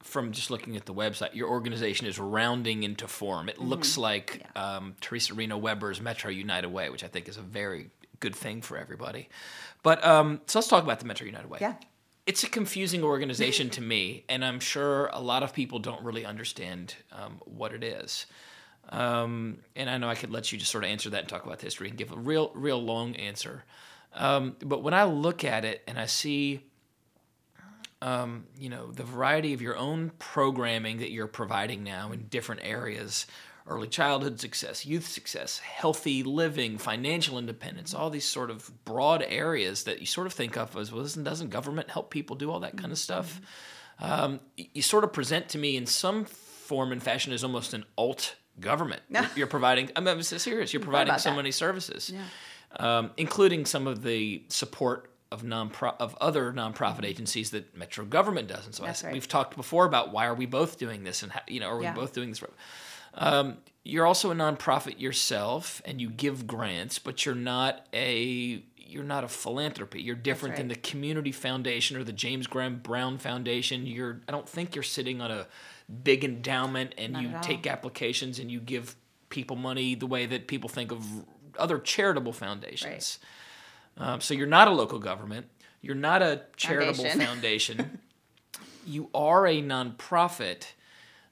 [0.03, 3.49] from just looking at the website, your organization is rounding into form.
[3.49, 4.01] It looks Mm-hmm.
[4.01, 8.35] like um, Theresa Reno Weber's Metro United Way, which I think is a very good
[8.35, 9.29] thing for everybody.
[9.83, 11.59] But um, so let's talk about the Metro United Way.
[11.61, 11.75] Yeah.
[12.29, 16.27] It's a confusing organization to me, and I'm sure a lot of people don't really
[16.27, 18.27] understand um, what it is.
[18.91, 21.47] Um, and I know I could let you just sort of answer that and talk
[21.47, 23.65] about history and give a real, real long answer.
[24.13, 26.61] Um, but when I look at it and I see
[28.03, 32.61] um, you know, the variety of your own programming that you're providing now in different
[32.63, 33.27] areas
[33.69, 39.85] early childhood success, youth success, healthy living, financial independence, all these sort of broad areas
[39.85, 42.61] that you sort of think of as, well, doesn't, doesn't government help people do all
[42.61, 43.41] that kind of stuff?
[44.01, 47.85] Um, you sort of present to me in some form and fashion as almost an
[47.97, 49.03] alt government.
[49.11, 51.37] You're, you're providing, I mean, I'm serious, you're providing so that.
[51.37, 52.13] many services,
[52.77, 58.49] um, including some of the support of non of other nonprofit agencies that Metro government
[58.49, 58.65] does.
[58.67, 59.13] And so I right.
[59.13, 61.77] we've talked before about why are we both doing this, and how, you know, are
[61.79, 61.93] we Yeah.
[61.95, 62.43] both doing this?
[63.19, 69.05] Um, you're also a nonprofit yourself, and you give grants, but you're not a you're
[69.05, 70.01] not a philanthropy.
[70.01, 70.75] You're different than the.
[70.75, 73.87] Community Foundation or the James Graham Brown Foundation.
[73.87, 75.47] You're I don't think you're sitting on a
[76.03, 78.97] big endowment and Not you take applications and you give
[79.29, 81.05] people money the way that people think of
[81.59, 83.19] other charitable foundations.
[83.99, 85.47] Um, so you're not a local government.
[85.83, 87.77] You're not a charitable Foundation.
[87.79, 88.01] foundation.
[88.87, 90.73] you are a nonprofit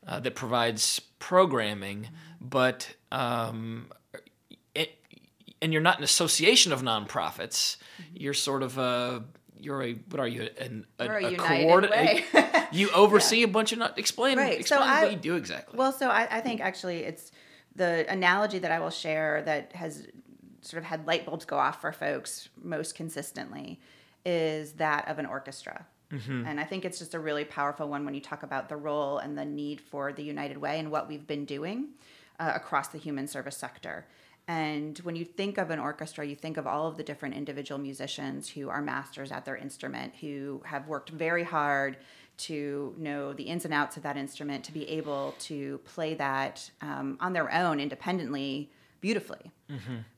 [0.06, 2.08] uh, that provides programming,
[2.40, 3.90] but um,
[4.74, 4.98] it,
[5.60, 7.76] and you're not an association of nonprofits.
[8.14, 9.24] You're sort of a
[9.58, 11.30] you're a what are you an, a, a
[11.90, 15.36] a you oversee a bunch of not explain Right, so explain I- what you do
[15.36, 15.78] exactly.
[15.78, 17.32] Well, so I, I think actually it's
[17.74, 20.06] the analogy that I will share that has
[20.62, 23.80] sort of had light bulbs go off for folks most consistently
[24.24, 25.86] is that of an orchestra.
[26.46, 29.18] And I think it's just a really powerful one when you talk about the role
[29.18, 31.88] and the need for the United Way and what we've been doing
[32.38, 34.06] uh, across the human service sector.
[34.48, 37.80] And when you think of an orchestra, you think of all of the different individual
[37.80, 41.96] musicians who are masters at their instrument, who have worked very hard
[42.38, 46.70] to know the ins and outs of that instrument, to be able to play that
[46.80, 49.50] um, on their own independently beautifully.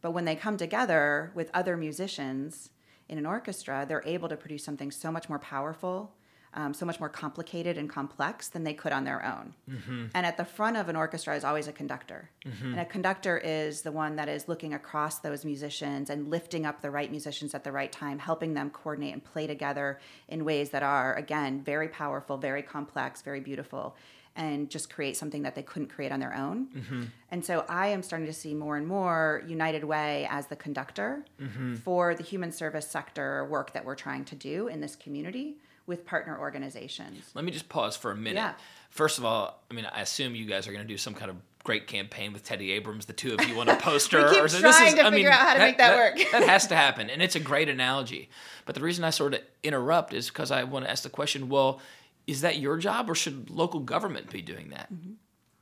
[0.03, 2.71] But when they come together with other musicians
[3.09, 6.13] in an orchestra, they're able to produce something so much more powerful,
[6.55, 9.55] um, so much more complicated and complex than they could on their own.
[9.71, 10.07] Mm-hmm.
[10.15, 12.31] And at the front of an orchestra is always a conductor.
[12.47, 12.73] Mm-hmm.
[12.73, 16.81] And a conductor is the one that is looking across those musicians and lifting up
[16.81, 20.71] the right musicians at the right time, helping them coordinate and play together in ways
[20.71, 23.97] that are, again, very powerful, very complex, very beautiful
[24.39, 26.69] and just create something that they couldn't create on their own.
[26.69, 27.03] Mm-hmm.
[27.33, 31.25] And so I am starting to see more and more United Way as the conductor
[31.41, 31.75] mm-hmm.
[31.75, 36.07] for the human service sector work that we're trying to do in this community with
[36.07, 37.31] partner organizations.
[37.35, 38.37] Let me just pause for a minute.
[38.37, 38.53] Yeah.
[38.91, 41.31] First of all, I mean, I assume you guys are going to do some kind
[41.31, 44.25] of great campaign with Teddy Abrams, the two of you on a poster.
[44.29, 45.91] we keep or, trying is, to I figure mean, out how to that, make that,
[45.91, 46.33] that work.
[46.33, 48.31] that has to happen, and it's a great analogy.
[48.65, 51.49] But the reason I sort of interrupt is because I want to ask the question:
[51.49, 51.81] Well,
[52.29, 54.93] is that your job, or should local government be doing that?
[54.93, 55.13] Mm-hmm.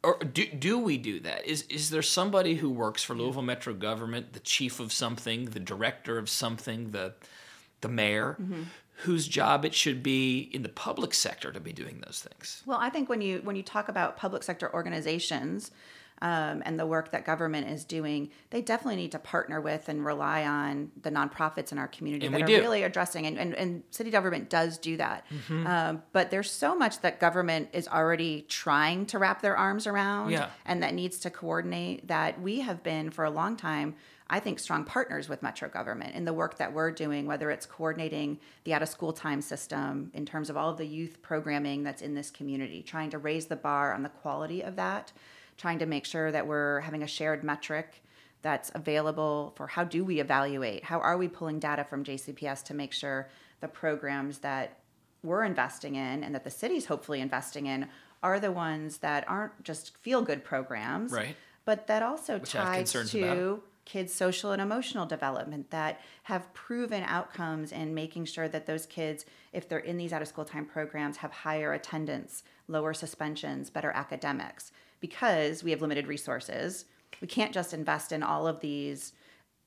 [0.03, 1.47] Or do, do we do that?
[1.47, 5.61] Is is there somebody who works for Louisville Metro government, the chief of something, the
[5.61, 7.15] director of something, the
[7.81, 8.65] the mayor, mm-hmm
[9.01, 12.63] whose job it should be in the public sector to be doing those things.
[12.65, 15.71] Well, I think when you when you talk about public sector organizations
[16.23, 20.05] um, and the work that government is doing, they definitely need to partner with and
[20.05, 22.61] rely on the nonprofits in our community and that are do.
[22.61, 25.25] really addressing and, and, and, city government does do that.
[25.31, 25.67] Mm-hmm.
[25.67, 30.31] Um, but there's so much that government is already trying to wrap their arms around
[30.31, 30.49] yeah.
[30.65, 33.95] and that needs to coordinate that we have been for a long time
[34.29, 37.65] I think, strong partners with Metro government in the work that we're doing, whether it's
[37.65, 41.85] coordinating the out of school time system in terms of all of the youth programming
[41.85, 45.13] that's in this community, trying to raise the bar on the quality of that,
[45.57, 48.03] trying to make sure that we're having a shared metric
[48.43, 52.75] that's available for how do we evaluate, how are we pulling data from JCPS to
[52.75, 53.29] make sure
[53.61, 54.79] the programs that
[55.23, 57.89] we're investing in and that the city's hopefully investing in
[58.23, 61.37] are the ones that aren't just feel good programs, right?
[61.65, 67.03] But that also Which ties to about kids' social and emotional development that have proven
[67.05, 70.67] outcomes in making sure that those kids, if they're in these out of school time
[70.67, 74.73] programs, have higher attendance, lower suspensions, better academics.
[75.01, 76.87] Because we have limited resources,
[77.21, 79.13] we can't just invest in all of these.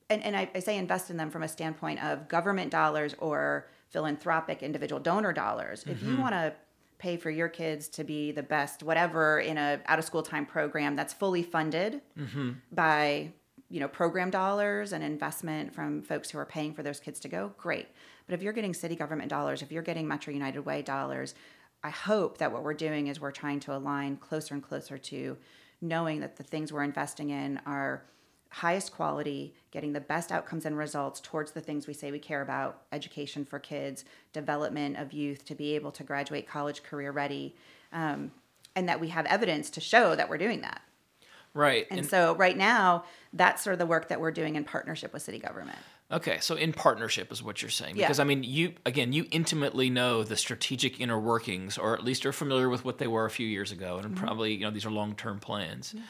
[0.09, 3.67] And, and I, I say invest in them from a standpoint of government dollars or
[3.89, 5.81] philanthropic individual donor dollars.
[5.81, 5.91] Mm-hmm.
[5.91, 6.21] If you mm-hmm.
[6.21, 6.53] want to
[6.99, 10.45] pay for your kids to be the best whatever in a out of school time
[10.45, 12.51] program that's fully funded mm-hmm.
[12.73, 13.31] by
[13.69, 17.29] you know program dollars and investment from folks who are paying for those kids to
[17.29, 17.87] go great
[18.27, 21.33] but if you're getting city government dollars if you're getting metro united way dollars
[21.83, 25.37] i hope that what we're doing is we're trying to align closer and closer to
[25.81, 28.03] knowing that the things we're investing in are
[28.51, 32.41] highest quality getting the best outcomes and results towards the things we say we care
[32.41, 37.55] about education for kids development of youth to be able to graduate college career ready
[37.93, 38.31] um,
[38.75, 40.81] and that we have evidence to show that we're doing that
[41.53, 41.87] Right.
[41.89, 45.13] And, and, so right now, that's sort of the work that we're doing in partnership
[45.13, 45.79] with city government.
[46.11, 48.23] Okay, so in partnership is what you're saying because yeah.
[48.23, 52.31] I mean, you again, you intimately know the strategic inner workings, or at least are
[52.31, 54.25] familiar with what they were a few years ago, and mm-hmm.
[54.25, 56.03] probably you know these are long term plans, mm-hmm.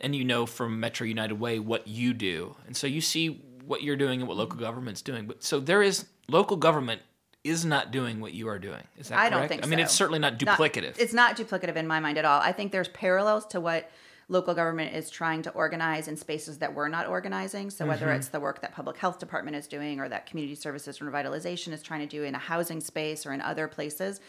[0.00, 3.82] and you know from Metro United Way what you do, and so you see what
[3.82, 4.64] you're doing and what local mm-hmm.
[4.64, 5.26] government's doing.
[5.26, 7.02] But so there is local government
[7.44, 8.82] is not doing what you are doing.
[8.96, 9.26] Is that correct?
[9.26, 9.32] I correct?
[9.32, 9.62] don't think.
[9.64, 9.66] So.
[9.66, 9.84] I mean, so.
[9.84, 10.82] it's certainly not duplicative.
[10.82, 12.40] Not, it's not duplicative in my mind at all.
[12.40, 13.90] I think there's parallels to what
[14.32, 17.70] local government is trying to organize in spaces that we're not organizing.
[17.70, 18.16] So whether mm-hmm.
[18.16, 21.72] it's the work that public health department is doing or that community services and revitalization
[21.72, 24.20] is trying to do in a housing space or in other places,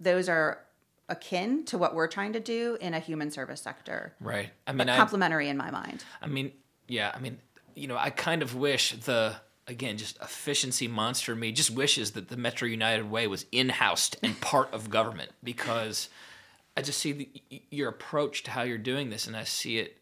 [0.00, 0.60] those are
[1.08, 4.14] akin to what we're trying to do in a human service sector.
[4.20, 4.50] Right.
[4.66, 6.04] I mean, complementary in my mind.
[6.22, 6.52] I mean,
[6.88, 7.10] yeah.
[7.14, 7.38] I mean,
[7.74, 9.34] you know, I kind of wish the
[9.66, 14.40] again just efficiency monster me just wishes that the Metro United Way was in-housed and
[14.40, 16.08] part of government because
[16.76, 19.98] I just see the, your approach to how you're doing this, and I see it,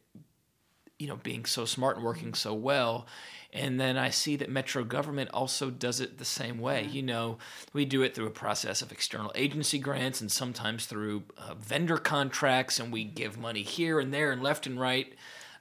[0.99, 3.07] you know, being so smart and working so well.
[3.53, 6.85] And then I see that Metro government also does it the same way.
[6.85, 7.39] You know,
[7.73, 11.97] we do it through a process of external agency grants and sometimes through uh, vendor
[11.97, 15.15] contracts, and we give money here and there and left and right.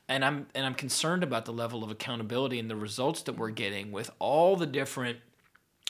[0.08, 3.50] And I'm and I'm concerned about the level of accountability and the results that we're
[3.50, 5.18] getting with all the different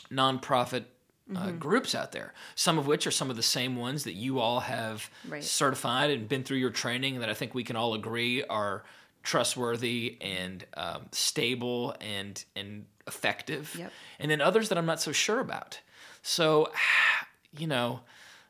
[0.10, 0.86] nonprofit
[1.36, 1.58] uh, mm-hmm.
[1.58, 4.62] groups out there, some of which are some of the same ones that you all
[4.62, 5.44] have right.
[5.44, 8.84] certified and been through your training, that I think we can all agree are
[9.24, 13.76] trustworthy and um, stable and and effective.
[13.78, 13.92] Yep.
[14.20, 15.80] And then others that I'm not so sure about.
[16.22, 16.72] So,
[17.58, 18.02] you know,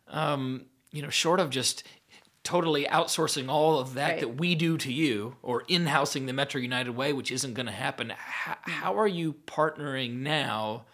[0.08, 1.84] um, you know, short of just
[2.44, 4.20] totally outsourcing all of that right.
[4.22, 7.72] that we do to you or in-housing the Metro United way, which isn't going to
[7.72, 8.12] happen.
[8.16, 8.72] How, mm.
[8.72, 10.86] how are you partnering now?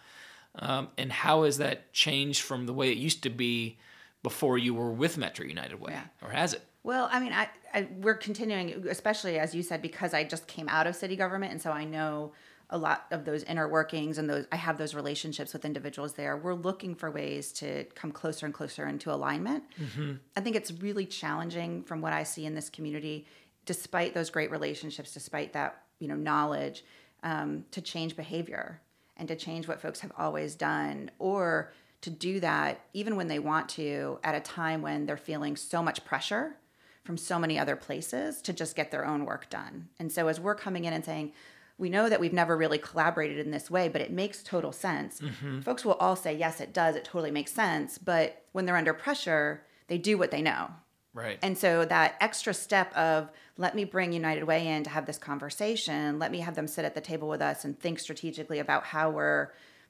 [0.58, 3.78] Um, and how has that changed from the way it used to be
[4.22, 6.04] before you were with Metro United Way, yeah.
[6.22, 6.62] or has it?
[6.82, 10.68] Well, I mean, I, I, we're continuing, especially as you said, because I just came
[10.68, 12.32] out of city government, and so I know
[12.70, 16.36] a lot of those inner workings and those I have those relationships with individuals there.
[16.36, 19.64] We're looking for ways to come closer and closer into alignment.
[19.80, 20.14] Mm-hmm.
[20.36, 23.26] I think it's really challenging from what I see in this community,
[23.64, 26.84] despite those great relationships, despite that you know knowledge,
[27.22, 28.80] um, to change behavior
[29.16, 33.38] and to change what folks have always done, or to do that even when they
[33.38, 36.56] want to at a time when they're feeling so much pressure
[37.04, 39.88] from so many other places to just get their own work done.
[39.98, 41.32] And so as we're coming in and saying,
[41.78, 45.20] we know that we've never really collaborated in this way, but it makes total sense.
[45.20, 45.60] Mm-hmm.
[45.60, 46.96] Folks will all say, yes, it does.
[46.96, 47.98] It totally makes sense.
[47.98, 50.70] But when they're under pressure, they do what they know.
[51.16, 51.38] Right.
[51.40, 55.16] And so that extra step of let me bring United Way in to have this
[55.16, 58.84] conversation, let me have them sit at the table with us and think strategically about
[58.84, 59.48] how we're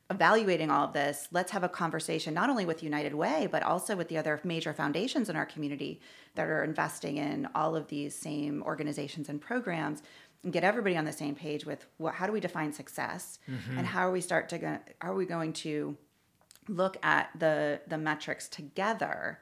[0.09, 1.27] evaluating all of this.
[1.33, 4.73] Let's have a conversation not only with United Way, but also with the other major
[4.73, 6.01] foundations in our community
[6.37, 10.05] that are investing in all of these same organizations and programs
[10.45, 13.79] and get everybody on the same page with what how do we define success mm-hmm.
[13.79, 15.97] and how are we start to go, are we going to
[16.69, 19.41] look at the the metrics together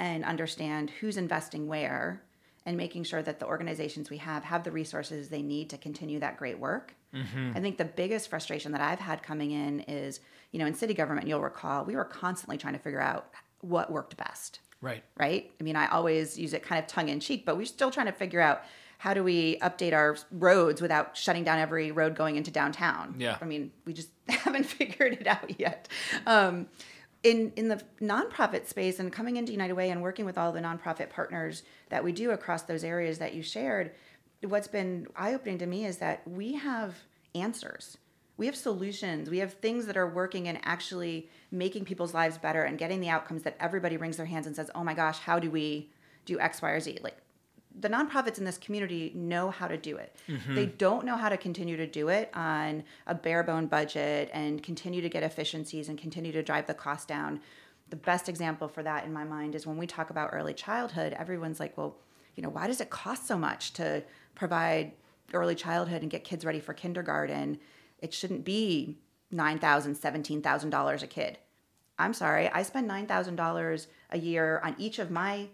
[0.00, 2.22] and understand who's investing where
[2.64, 6.18] and making sure that the organizations we have have the resources they need to continue
[6.18, 6.94] that great work.
[7.14, 7.52] Mm-hmm.
[7.54, 10.20] I think the biggest frustration that I've had coming in is,
[10.52, 13.28] you know, in city government, you'll recall, we were constantly trying to figure out
[13.60, 14.60] what worked best.
[14.80, 15.04] Right.
[15.18, 15.52] Right?
[15.60, 18.06] I mean, I always use it kind of tongue in cheek, but we're still trying
[18.06, 18.62] to figure out
[18.96, 23.16] how do we update our roads without shutting down every road going into downtown?
[23.18, 23.36] Yeah.
[23.40, 25.88] I mean, we just haven't figured it out yet.
[26.26, 26.68] Um,
[27.22, 30.60] in in the nonprofit space and coming into United Way and working with all the
[30.60, 33.92] nonprofit partners that we do across those areas that you shared,
[34.42, 36.94] what's been eye opening to me is that we have
[37.34, 37.98] answers.
[38.36, 39.28] We have solutions.
[39.28, 43.10] We have things that are working and actually making people's lives better and getting the
[43.10, 45.90] outcomes that everybody wrings their hands and says, "Oh my gosh, how do we
[46.24, 47.18] do X, Y, or Z?" Like
[47.78, 50.16] the nonprofits in this community know how to do it.
[50.28, 50.54] Mm-hmm.
[50.54, 54.62] They don't know how to continue to do it on a bare bone budget and
[54.62, 57.40] continue to get efficiencies and continue to drive the cost down.
[57.90, 61.14] The best example for that in my mind is when we talk about early childhood,
[61.18, 61.96] everyone's like, well,
[62.34, 64.02] you know, why does it cost so much to
[64.34, 64.92] provide
[65.32, 67.58] early childhood and get kids ready for kindergarten?
[67.98, 68.98] It shouldn't be
[69.32, 71.38] $9,000, $17,000 a kid.
[71.98, 75.48] I'm sorry, I spend $9,000 a year on each of my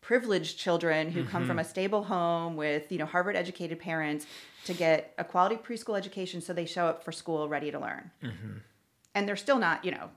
[0.00, 1.30] privileged children who mm-hmm.
[1.30, 1.66] come from mm-hmm.
[1.66, 4.26] a stable home with you know harvard educated parents
[4.64, 8.10] to get a quality preschool education so they show up for school ready to learn
[8.22, 8.58] mm-hmm.
[9.14, 10.10] and they're still not you know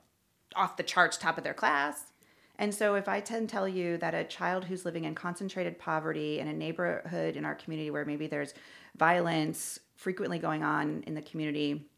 [0.55, 2.11] off the charts top of their class
[2.57, 5.77] and so if i tend to tell you that a child who's living in concentrated
[5.77, 8.53] poverty in a neighborhood in our community where maybe there's
[8.95, 11.89] violence frequently going on in the community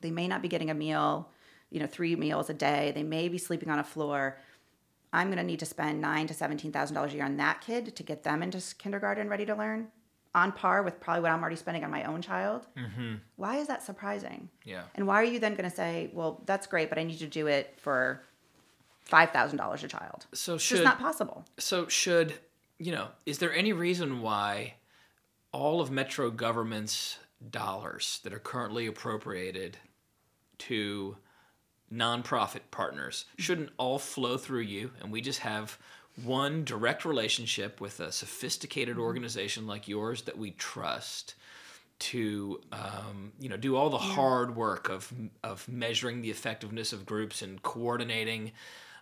[0.00, 1.28] they may not be getting a meal
[1.70, 4.38] you know three meals a day they may be sleeping on a floor
[5.12, 7.60] I'm going to need to spend nine to seventeen thousand dollars a year on that
[7.60, 9.88] kid to get them into kindergarten ready to learn,
[10.34, 12.66] on par with probably what I'm already spending on my own child.
[12.76, 13.14] Mm-hmm.
[13.36, 14.48] Why is that surprising?
[14.64, 14.82] Yeah.
[14.94, 17.26] And why are you then going to say, well, that's great, but I need to
[17.26, 18.22] do it for
[19.00, 20.26] five thousand dollars a child?
[20.34, 21.44] So should, it's not possible.
[21.58, 22.34] So should
[22.78, 23.08] you know?
[23.24, 24.74] Is there any reason why
[25.52, 27.18] all of Metro government's
[27.50, 29.78] dollars that are currently appropriated
[30.58, 31.16] to
[31.92, 33.24] nonprofit partners.
[33.38, 34.90] Shouldn't all flow through you?
[35.00, 35.78] And we just have
[36.24, 41.34] one direct relationship with a sophisticated organization like yours that we trust
[41.98, 47.04] to um, you know do all the hard work of of measuring the effectiveness of
[47.04, 48.52] groups and coordinating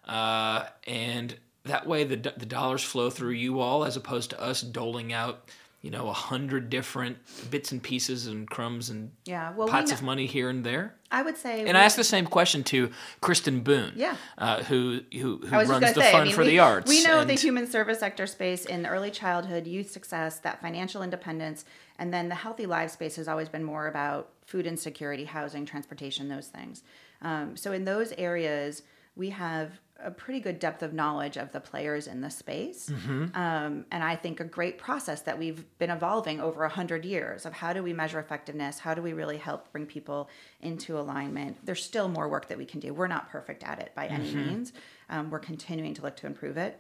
[0.07, 4.63] uh, and that way the, the dollars flow through you all as opposed to us
[4.63, 5.51] doling out
[5.87, 7.17] you know, a hundred different
[7.49, 10.97] bits and pieces and crumbs and yeah, well, pots of money here and there.
[11.13, 15.03] I would say, and I asked the same question to Christen Boone, yeah, uh, who
[15.13, 16.89] who, who runs the say, Fund I mean, for we, the Arts.
[16.89, 21.05] We know and, the human service sector space in early childhood, youth success, that financial
[21.05, 21.65] independence,
[22.01, 26.29] and then the healthy life space has always been more about food insecurity, housing, transportation,
[26.29, 26.83] those things.
[27.23, 28.83] Um, so in those areas,
[29.17, 32.91] we have a pretty good depth of knowledge of the players in the space.
[32.91, 33.35] Mm-hmm.
[33.35, 37.47] Um, and I think a great process that we've been evolving over a hundred years
[37.47, 38.79] of how do we measure effectiveness?
[38.79, 40.29] How do we really help bring people
[40.61, 41.65] into alignment?
[41.65, 42.93] There's still more work that we can do.
[42.93, 44.47] We're not perfect at it by any mm-hmm.
[44.47, 44.73] means.
[45.09, 46.79] Um, we're continuing to look to improve it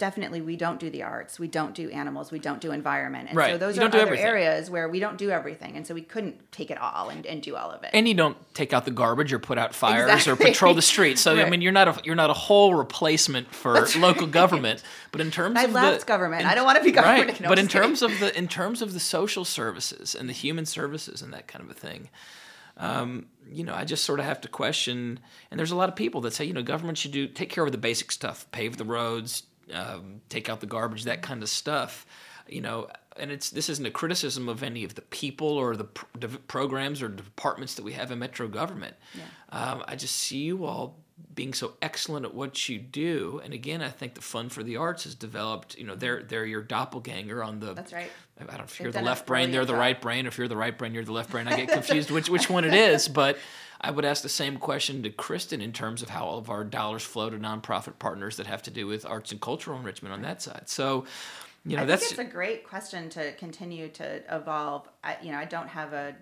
[0.00, 3.36] definitely we don't do the arts we don't do animals we don't do environment and
[3.36, 3.52] right.
[3.52, 6.50] so those you are other areas where we don't do everything and so we couldn't
[6.50, 8.90] take it all and, and do all of it and you don't take out the
[8.90, 10.32] garbage or put out fires exactly.
[10.32, 11.46] or patrol the streets so right.
[11.46, 14.32] i mean you're not a you're not a whole replacement for That's local right.
[14.32, 14.82] government
[15.12, 17.38] but in terms I of left the, government in, i don't want to be government
[17.38, 17.48] right.
[17.48, 21.20] but in terms of the in terms of the social services and the human services
[21.20, 22.08] and that kind of a thing
[22.80, 25.20] um, you know, I just sort of have to question.
[25.50, 27.64] And there's a lot of people that say, you know, government should do take care
[27.64, 29.42] of the basic stuff, pave the roads,
[29.72, 32.06] um, take out the garbage, that kind of stuff.
[32.48, 35.84] You know, and it's this isn't a criticism of any of the people or the
[35.84, 38.96] pr- programs or departments that we have in Metro government.
[39.14, 39.22] Yeah.
[39.50, 40.96] Um, I just see you all
[41.34, 44.76] being so excellent at what you do, and again, I think the Fund for the
[44.76, 45.78] Arts has developed.
[45.78, 47.74] You know, they're they're your doppelganger on the.
[47.74, 48.10] That's right.
[48.38, 49.80] I don't know if They've you're the left brain, they're the job.
[49.80, 50.26] right brain.
[50.26, 51.46] If you're the right brain, you're the left brain.
[51.46, 53.06] I get confused which which one it is.
[53.08, 53.38] But
[53.80, 56.64] I would ask the same question to Christen in terms of how all of our
[56.64, 60.22] dollars flow to nonprofit partners that have to do with arts and cultural enrichment on
[60.22, 60.68] that side.
[60.68, 61.06] So,
[61.64, 64.88] you know, I that's think it's a great question to continue to evolve.
[65.04, 66.14] I, you know, I don't have a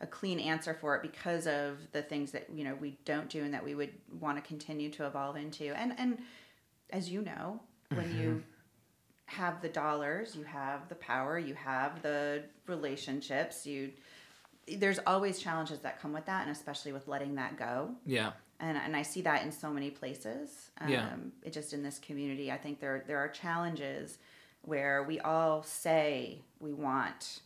[0.00, 3.42] a clean answer for it because of the things that you know we don't do
[3.44, 5.74] and that we would want to continue to evolve into.
[5.76, 6.18] And and
[6.90, 8.18] as you know, when Mm-hmm.
[8.18, 8.42] you
[9.26, 13.92] have the dollars, you have the power, you have the relationships, you
[14.76, 18.76] there's always challenges that come with that and especially with letting that go yeah, and
[18.78, 20.70] and I see that in so many places.
[20.80, 21.08] Um, Yeah.
[21.42, 24.18] It just in this community, I think there there are challenges
[24.62, 27.40] where we all say we want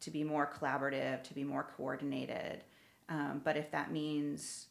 [0.00, 2.64] to be more collaborative, to be more coordinated,
[3.08, 4.66] um, but if that means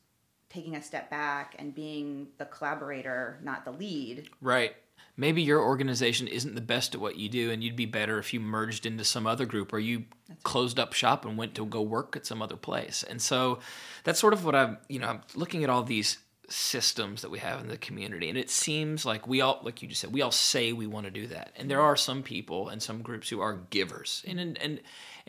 [0.49, 4.75] taking a step back and being the collaborator, not the lead, right.
[5.15, 8.33] Maybe your organization isn't the best at what you do, and you'd be better if
[8.33, 10.05] you merged into some other group or you
[10.43, 13.03] closed up shop and went to go work at some other place.
[13.03, 13.59] And so
[14.05, 16.19] that's sort of what I'm, you know, I'm looking at all these
[16.51, 19.87] systems that we have in the community and it seems like we all like you
[19.87, 21.51] just said we all say we want to do that.
[21.55, 24.23] And there are some people and some groups who are givers.
[24.27, 24.79] And and and,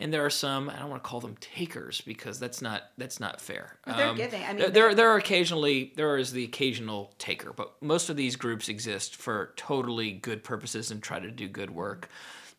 [0.01, 3.19] and there are some I don't want to call them takers because that's not that's
[3.19, 3.77] not fair.
[3.85, 4.43] But they're um, giving.
[4.43, 8.17] I mean, there, there there are occasionally there is the occasional taker but most of
[8.17, 12.09] these groups exist for totally good purposes and try to do good work.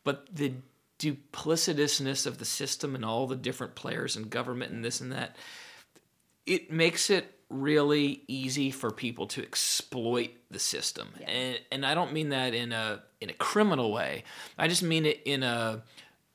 [0.04, 0.54] But the
[0.98, 5.36] duplicitousness of the system and all the different players and government and this and that
[6.46, 11.08] it makes it really easy for people to exploit the system.
[11.26, 14.24] And and I don't mean that in a in a criminal way.
[14.58, 15.82] I just mean it in a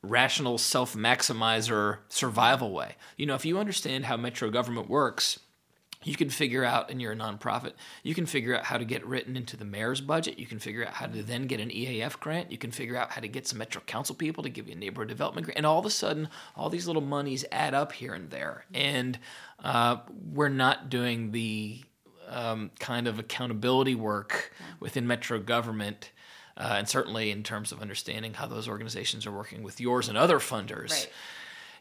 [0.10, 2.96] rational self-maximizer survival way.
[3.18, 5.40] You know if you understand how metro government works
[6.04, 9.06] you can figure out and you're a nonprofit you can figure out how to get
[9.06, 10.40] written into the mayor's budget.
[10.40, 12.52] You can figure out how to then get an eaf grant.
[12.52, 14.78] You can figure out how to get some metro council people to give you a
[14.78, 15.58] neighborhood development grant.
[15.58, 18.66] And all of a sudden all these little monies add up here and there.
[18.74, 19.20] And
[19.64, 19.98] uh,
[20.34, 21.84] we're not doing the
[22.30, 26.12] um, kind of accountability work within metro government
[26.58, 30.18] uh, and certainly in terms of understanding how those organizations are working with yours and
[30.18, 31.12] other funders Right.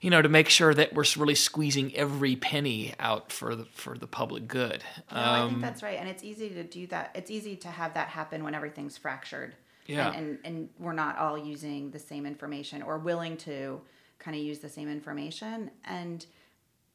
[0.02, 3.96] you know, to make sure that we're really squeezing every penny out for the for
[3.96, 4.84] the public good.
[5.10, 7.10] No, I Um, think that's right, and it's easy to do that.
[7.14, 9.54] It's easy to have that happen when everything's fractured.
[9.86, 10.08] Yeah.
[10.12, 13.80] And, and and we're not all using the same information or willing to
[14.18, 15.70] kind of use the same information.
[15.84, 16.26] And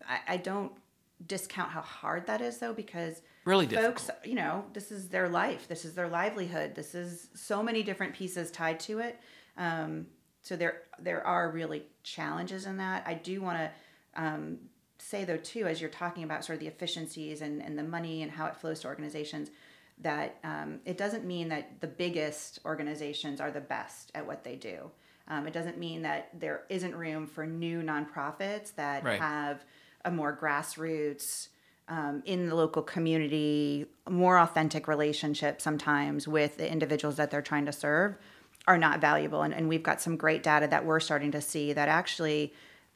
[0.08, 0.72] I, I don't
[1.26, 4.00] discount how hard that is, though, because Really difficult.
[4.00, 7.82] folks, you know, this is their life, this is their livelihood, this is so many
[7.84, 9.20] different pieces tied to it.
[9.58, 10.08] Um,
[10.44, 13.04] so there there are really challenges in that.
[13.06, 13.72] I do want to
[14.16, 14.58] um,
[15.00, 18.22] say though too, as you're talking about sort of the efficiencies and, and the money
[18.22, 19.50] and how it flows to organizations,
[20.00, 24.56] that um, it doesn't mean that the biggest organizations are the best at what they
[24.56, 24.90] do.
[25.28, 29.20] Um, it doesn't mean that there isn't room for new nonprofits that Right.
[29.20, 29.64] have
[30.04, 31.50] a more grassroots
[31.92, 37.66] um, in the local community, more authentic relationships sometimes with the individuals that they're trying
[37.66, 38.16] to serve
[38.66, 39.42] are not valuable.
[39.42, 42.54] And, and we've got some great data that we're starting to see that actually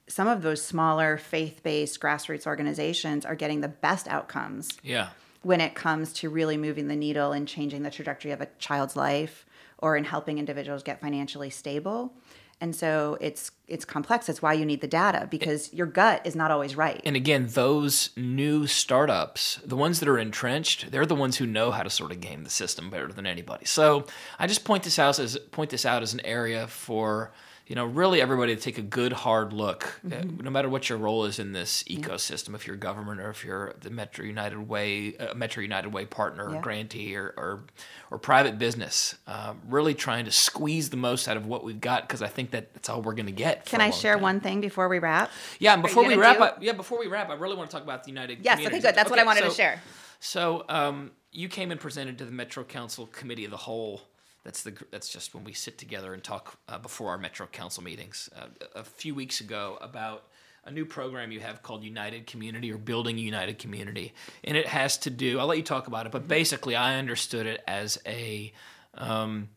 [0.07, 5.09] some of those smaller faith based grassroots organizations are getting the best outcomes Yeah.
[5.41, 8.95] when it comes to really moving the needle and changing the trajectory of a child's
[8.95, 9.45] life
[9.79, 12.13] or in helping individuals get financially stable.
[12.61, 14.27] And so it's it's complex.
[14.27, 17.01] That's why you need the data because your gut is not always right.
[17.03, 21.71] And again, those new startups, the ones that are entrenched, they're the ones who know
[21.71, 23.65] how to sort of game the system better than anybody.
[23.65, 24.05] So
[24.39, 27.31] I just point this out as point this out as an area for
[27.67, 30.97] you know really everybody to take a good hard look, uh, no matter what your
[30.97, 32.53] role is in this ecosystem.
[32.53, 36.49] If you're government or if you're the Metro United Way, uh, Metro United Way partner,
[36.49, 37.63] or grantee, or or,
[38.11, 42.07] or private business, um, really trying to squeeze the most out of what we've got
[42.07, 43.65] because I think that that's all we're going to get.
[43.65, 44.21] Can I share time.
[44.21, 45.31] one thing before we wrap?
[45.59, 47.83] Yeah, and before we wrap up, yeah, before we wrap, I really want to talk
[47.83, 48.39] about the United.
[48.43, 48.95] Yes, okay, good.
[48.95, 49.81] That's what I wanted to share.
[50.19, 54.01] So, um, you came and presented to the Metro Council Committee of the Whole.
[54.45, 57.83] That's the that's just when we sit together and talk uh, before our Metro Council
[57.83, 58.29] meetings.
[58.33, 60.27] Uh, a few weeks ago about
[60.63, 64.99] a new program you have called United Community or Building United Community, and it has
[64.99, 65.39] to do.
[65.39, 68.53] I'll let you talk about it, but basically, I understood it as a
[68.93, 69.49] um,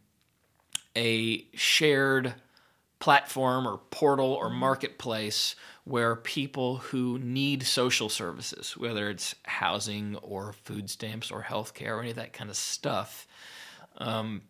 [0.96, 2.34] a shared
[2.98, 10.52] platform or portal or marketplace where people who need social services, whether it's housing or
[10.52, 13.26] food stamps or healthcare or any of that kind of stuff,
[13.98, 14.42] um,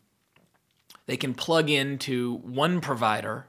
[1.08, 3.46] they can plug into one provider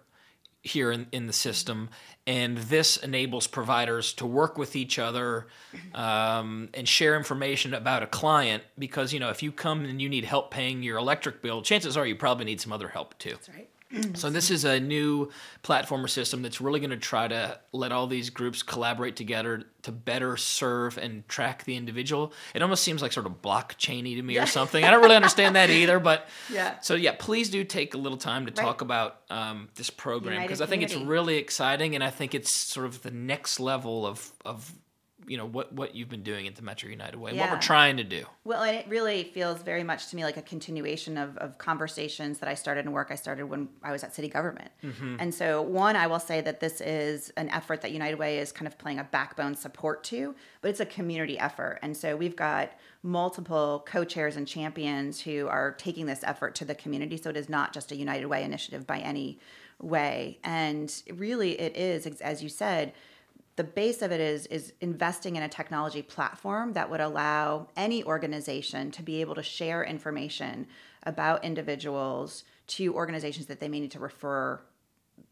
[0.63, 1.89] here in, in the system
[2.25, 5.47] and this enables providers to work with each other
[5.95, 10.09] um, and share information about a client because you know if you come and you
[10.09, 13.31] need help paying your electric bill chances are you probably need some other help too
[13.31, 13.69] That's right.
[14.13, 15.29] So this is a new
[15.63, 19.63] platform or system that's really going to try to let all these groups collaborate together
[19.81, 22.31] to better serve and track the individual.
[22.53, 24.83] It almost seems like sort of blockchainy to me or something.
[24.83, 26.79] I don't really understand that either, but Yeah.
[26.81, 28.65] So yeah, please do take a little time to Right.
[28.65, 32.49] talk about um, this program because I think it's really exciting and I think it's
[32.51, 34.71] sort of the next level of of
[35.29, 37.59] you know what what you've been doing at the Metro United Way, and what we're
[37.59, 38.25] trying to do.
[38.43, 42.39] Well, and it really feels very much to me like a continuation of, of conversations
[42.39, 44.71] that I started in work I started when I was at city government.
[44.83, 45.17] Mm-hmm.
[45.19, 48.51] And so, one, I will say that this is an effort that United Way is
[48.51, 51.77] kind of playing a backbone support to, but it's a community effort.
[51.83, 52.71] And so, we've got
[53.03, 57.17] multiple co chairs and champions who are taking this effort to the community.
[57.17, 59.39] So, it is not just a United Way initiative by any
[59.79, 60.39] way.
[60.43, 62.93] And really, it is, as you said,
[63.59, 68.01] the base of it is is investing in a technology platform that would allow any
[68.05, 70.65] organization to be able to share information
[71.03, 74.61] about individuals to organizations that they may need to refer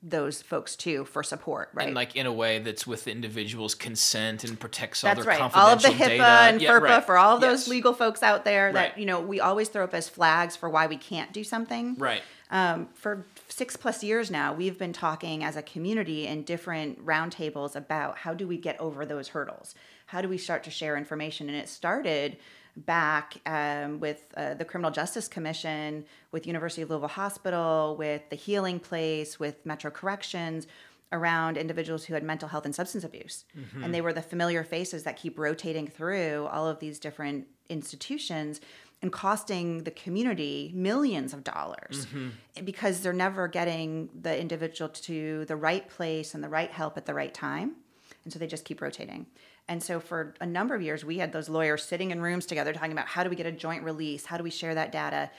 [0.04, 4.44] those folks to for support right And like in a way that's with individuals' consent
[4.44, 6.24] and protects all that's their right all of the HIPAA data.
[6.26, 7.06] and Yeah, FERPA right.
[7.06, 7.68] for all of those Yes.
[7.70, 8.98] legal folks out there that Right.
[8.98, 12.22] you know we always throw up as flags for why we can't do something Right.
[12.52, 13.26] um, for
[13.58, 18.32] six plus years now, we've been talking as a community in different roundtables about how
[18.32, 19.74] do we get over those hurdles?
[20.06, 21.50] How do we start to share information?
[21.50, 22.38] And it started
[22.76, 28.36] back um, with uh, the Criminal Justice Commission, with University of Louisville Hospital, with the
[28.36, 30.68] Healing Place, with Metro Corrections
[31.12, 33.46] around individuals who had mental health and substance abuse.
[33.84, 38.62] And they were the familiar faces that keep rotating through all of these different institutions
[39.02, 42.30] and costing the community millions of dollars mm-hmm.
[42.66, 47.06] because they're never getting the individual to the right place and the right help at
[47.06, 47.76] the right time.
[48.24, 49.28] And so they just keep rotating.
[49.68, 52.74] And so for a number of years, we had those lawyers sitting in rooms together
[52.74, 54.26] talking about how do we get a joint release?
[54.26, 55.30] How do we share that data?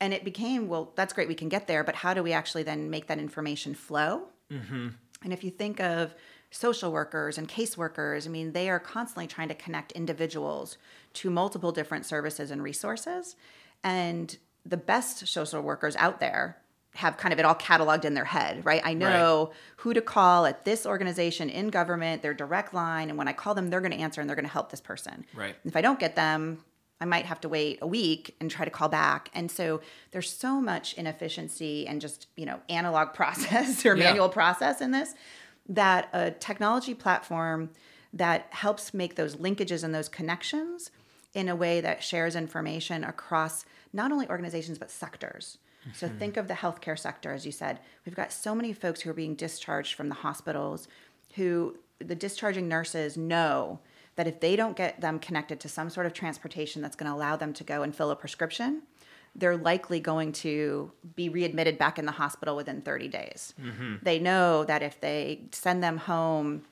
[0.00, 2.62] And it became, well, that's great, we can get there, but how do we actually
[2.62, 4.24] then make that information flow?
[4.52, 4.88] Mm-hmm.
[5.22, 6.14] And if you think of
[6.54, 10.78] social workers and caseworkers, I mean, they are constantly trying to connect individuals
[11.14, 13.34] to multiple different services and resources.
[13.82, 16.58] And the best social workers out there
[16.94, 18.80] have kind of it all cataloged in their head, right?
[18.84, 23.26] I know who to call at this organization in government, their direct line, and when
[23.26, 25.26] I call them, they're going to answer and they're going to help this person.
[25.34, 25.56] Right.
[25.64, 26.62] If I don't get them,
[27.00, 29.28] I might have to wait a week and try to call back.
[29.34, 29.80] And so
[30.12, 34.04] there's so much inefficiency and just, you know, analog process or Yeah.
[34.04, 35.14] manual process in this
[35.68, 37.70] that a technology platform
[38.12, 40.90] that helps make those linkages and those connections
[41.32, 45.58] in a way that shares information across not only organizations but sectors.
[45.92, 46.18] So mm-hmm.
[46.18, 47.80] think of the healthcare sector, as you said.
[48.06, 50.88] We've got so many folks who are being discharged from the hospitals
[51.34, 53.80] who the discharging nurses know
[54.16, 57.16] that if they don't get them connected to some sort of transportation that's going to
[57.16, 58.82] allow them to go and fill a prescription,
[59.36, 63.54] they're likely going to be readmitted back in the hospital within 30 days.
[64.02, 66.62] They know that if they send them home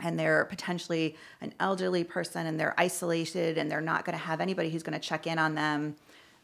[0.00, 4.40] and they're potentially an elderly person and they're isolated and they're not going to have
[4.40, 5.96] anybody who's going to check in on them,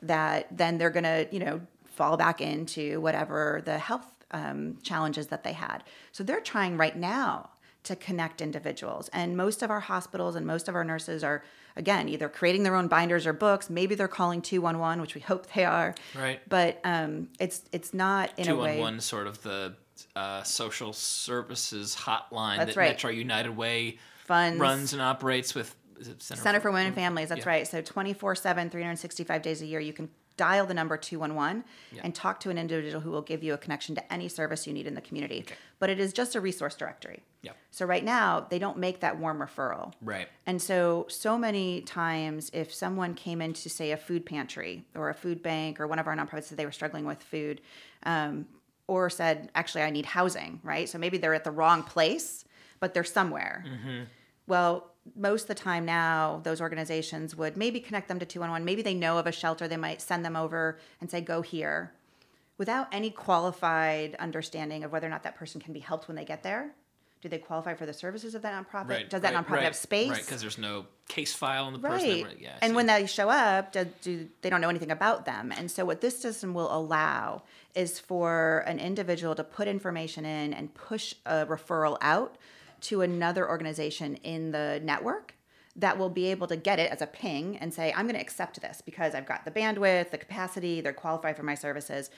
[0.03, 5.27] that then they're going to, you know, fall back into whatever the health um, challenges
[5.29, 5.83] that they had.
[6.13, 7.51] So they're trying right now
[7.85, 9.09] to connect individuals.
[9.13, 11.43] And most of our hospitals and most of our nurses are,
[11.79, 13.71] again, either creating their own binders or books.
[13.71, 15.95] Maybe they're calling 211, which we hope they are.
[16.15, 16.41] Right.
[16.49, 18.99] But um, it's it's not in a way.
[18.99, 19.75] sort of the
[20.15, 22.91] uh, social services hotline That's that right.
[22.91, 24.61] Metro United Way Funds.
[24.61, 25.75] runs and operates with.
[26.19, 27.49] Center, Center for Women and Families, that's Yeah.
[27.49, 27.67] right.
[27.67, 30.09] So 24 7, 365 days a year, you can
[30.39, 31.65] dial the number 211
[32.03, 34.73] and talk to an individual who will give you a connection to any service you
[34.73, 35.45] need in the community.
[35.79, 37.23] But it is just a resource directory.
[37.43, 37.53] Yeah.
[37.71, 39.93] So right now, they don't make that warm referral.
[40.01, 40.29] Right.
[40.47, 45.15] And so, so many times, if someone came into, say, a food pantry or a
[45.15, 47.61] food bank or one of our nonprofits that they were struggling with food,
[48.05, 48.47] um,
[48.87, 50.89] or said, actually, I need housing, right?
[50.89, 52.45] So maybe they're at the wrong place,
[52.81, 53.65] but they're somewhere.
[54.49, 58.65] Well, most of the time now, those organizations would maybe connect them to 211.
[58.65, 61.93] Maybe they know of a shelter, they might send them over and say, go here,
[62.57, 66.25] without any qualified understanding of whether or not that person can be helped when they
[66.25, 66.73] get there.
[67.21, 68.89] Do they qualify for the services of that nonprofit?
[68.89, 69.11] Right.
[69.11, 70.11] Does that right, nonprofit right, have space?
[70.11, 72.23] Right, because there's no case file on the person.
[72.23, 72.39] Right.
[72.41, 72.57] Yeah.
[72.63, 75.51] And when they show up, do, do they don't know anything about them.
[75.51, 77.43] And so what this system will allow
[77.75, 82.37] is for an individual to put information in and push a referral out
[82.83, 85.35] to another organization in the network
[85.77, 88.21] that will be able to get it as a ping and say, I'm going to
[88.21, 92.11] accept this because I've got the bandwidth, the capacity, they're qualified for my services.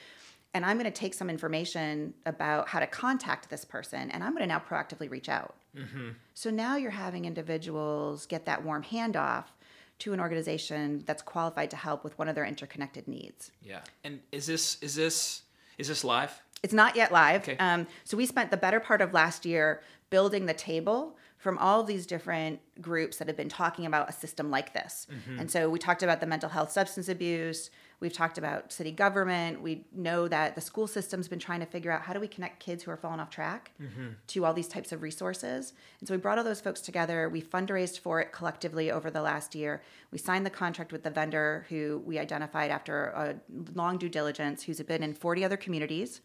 [0.53, 4.31] and I'm going to take some information about how to contact this person, and I'm
[4.31, 5.55] going to now proactively reach out.
[5.75, 6.09] Mm-hmm.
[6.33, 9.45] So now you're having individuals get that warm handoff
[9.99, 13.51] to an organization that's qualified to help with one of their interconnected needs.
[13.63, 13.79] Yeah.
[14.03, 15.43] And is this is this
[15.77, 16.41] is this live?
[16.63, 17.43] It's not yet live.
[17.43, 17.57] Okay.
[17.57, 19.81] Um, so we spent the better part of last year
[20.11, 24.51] building the table from all these different groups that have been talking about a system
[24.51, 25.07] like this.
[25.11, 25.39] Mm-hmm.
[25.39, 27.71] And so we talked about the mental health, substance abuse.
[27.99, 29.59] We've talked about city government.
[29.59, 32.59] We know that the school system's been trying to figure out how do we connect
[32.59, 34.09] kids who are falling off track mm-hmm.
[34.27, 35.73] to all these types of resources.
[35.99, 37.27] And so we brought all those folks together.
[37.27, 39.81] We fundraised for it collectively over the last year.
[40.11, 43.35] We signed the contract with the vendor who we identified after a
[43.73, 46.21] long due diligence, who's been in 40 other communities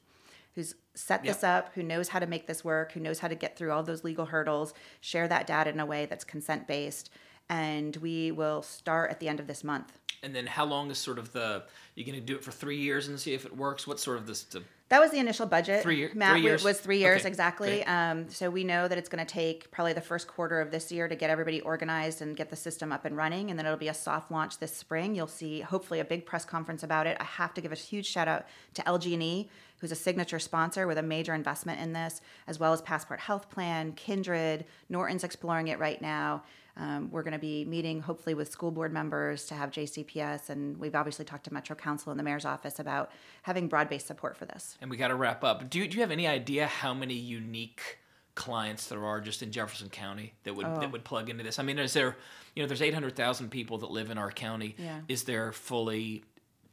[0.56, 1.66] who's set this yep.
[1.66, 3.82] up, who knows how to make this work, who knows how to get through all
[3.82, 7.10] those legal hurdles, share that data in a way that's consent based.
[7.48, 9.92] And we will start at the end of this month.
[10.22, 11.62] And then how long is sort of the,
[11.94, 13.86] you're going to do it for three years and see if it works?
[13.86, 15.82] What's sort of this, the that was the initial budget.
[15.82, 16.62] Three, year, Matt three years.
[16.62, 17.28] was three years okay.
[17.28, 17.84] exactly.
[17.86, 20.92] Um, so we know that it's going to take probably the first quarter of this
[20.92, 23.78] year to get everybody organized and get the system up and running, and then it'll
[23.78, 25.16] be a soft launch this spring.
[25.16, 27.16] You'll see hopefully a big press conference about it.
[27.18, 29.48] I have to give a huge shout out to LG&E,
[29.80, 33.50] who's a signature sponsor with a major investment in this, as well as Passport Health
[33.50, 36.42] Plan, Kindred, Norton's exploring it right now.
[36.78, 40.78] Um, we're going to be meeting hopefully with school board members to have JCPS, and
[40.78, 43.10] we've obviously talked to Metro Council and the mayor's office about
[43.42, 44.76] having broad based support for this.
[44.80, 45.70] And we got to wrap up.
[45.70, 47.98] Do you, do you have any idea how many unique
[48.34, 50.80] clients there are just in Jefferson County that would oh.
[50.80, 51.58] that would plug into this?
[51.58, 52.16] I mean, is there,
[52.54, 54.76] you know, there's 800,000 people that live in our county.
[54.78, 55.00] Yeah.
[55.08, 56.24] Is there fully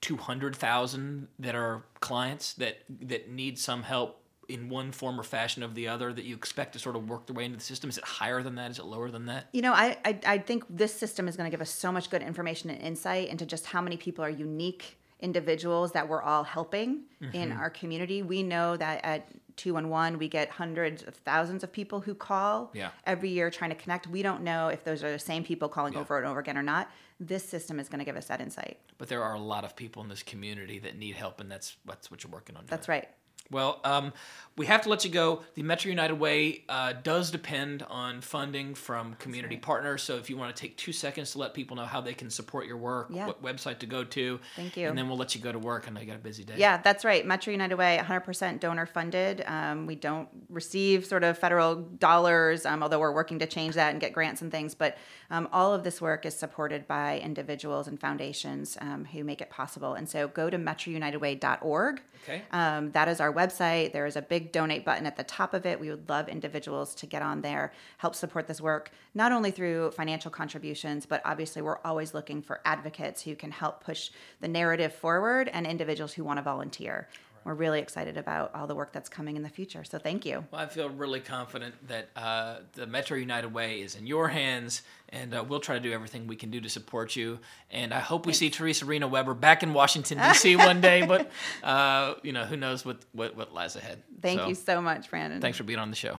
[0.04, 5.76] 200,000 that are clients that that need some help in one form or fashion of
[5.76, 7.90] the other that you expect to sort of work their way into the system?
[7.90, 8.70] Is it higher than that?
[8.70, 9.48] Is it lower than that?
[9.54, 12.10] You know, I I, I think this system is going to give us so much
[12.10, 16.44] good information and insight into just how many people are unique individuals that we're all
[16.44, 17.34] helping mm-hmm.
[17.34, 18.22] in our community.
[18.22, 22.90] We know that at 211 we get hundreds of thousands of people who call yeah.
[23.06, 24.08] every year trying to connect.
[24.08, 26.02] We don't know if those are the same people calling yeah.
[26.02, 26.90] over and over again or not.
[27.20, 28.80] This system is going to give us that insight.
[28.98, 31.76] But there are a lot of people in this community that need help and that's
[31.86, 32.66] that's what you're working on.
[32.68, 33.08] That's right.
[33.54, 34.12] Well, um,
[34.56, 35.42] we have to let you go.
[35.56, 39.62] The Metro United Way uh, does depend on funding from community right.
[39.64, 40.04] partners.
[40.04, 42.30] So if you want to take two seconds to let people know how they can
[42.30, 43.26] support your work, yeah.
[43.26, 44.40] what website to go to.
[44.56, 44.88] Thank you.
[44.88, 45.88] And then we'll let you go to work.
[45.88, 46.54] And I know you got a busy day.
[46.58, 47.26] Yeah, that's right.
[47.26, 49.44] Metro United Way, 100% donor funded.
[49.48, 53.92] Um, we don't receive sort of federal dollars, um, although we're working to change that
[53.92, 54.76] and get grants and things.
[54.76, 54.98] But
[55.32, 59.50] um, all of this work is supported by individuals and foundations um, who make it
[59.50, 59.96] possible.
[59.96, 62.02] And so go to metrounitedway.org.
[62.24, 62.44] Okay.
[62.52, 63.43] Um, that is our website.
[63.52, 65.80] There is a big donate button at the top of it.
[65.80, 69.92] We would love individuals to get on there, help support this work, not only through
[69.92, 74.94] financial contributions, but obviously we're always looking for advocates who can help push the narrative
[74.94, 77.08] forward and individuals who want to volunteer
[77.46, 79.84] we're really excited about all the work that's coming in the future.
[79.84, 80.46] So thank you.
[80.52, 84.82] Well, I feel really confident that uh, the Metro United Way is in your hands,
[85.10, 87.40] and uh, we'll try to do everything we can do to support you.
[87.72, 88.40] And I hope we Thanks.
[88.40, 90.56] see Theresa Reno Weber back in Washington D.C.
[90.56, 91.32] one day, but
[91.64, 94.02] uh, you know who knows what what, what lies ahead.
[94.22, 95.42] Thank so, you so much, Brandon.
[95.42, 96.16] Thanks for being on the show.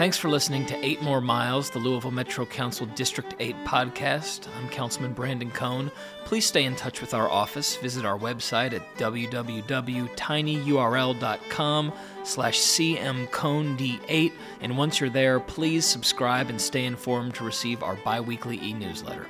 [0.00, 4.48] Thanks for listening to Eight More Miles, the Louisville Metro Council District 8 podcast.
[4.56, 5.90] I'm Councilman Brandon Coan.
[6.24, 7.76] Please stay in touch with our office.
[7.76, 11.92] Visit our website at www.tinyurl.com
[12.24, 14.32] slash cmcoan8.
[14.62, 19.26] And once you're there, please subscribe and stay informed to receive our biweekly e-newsletter.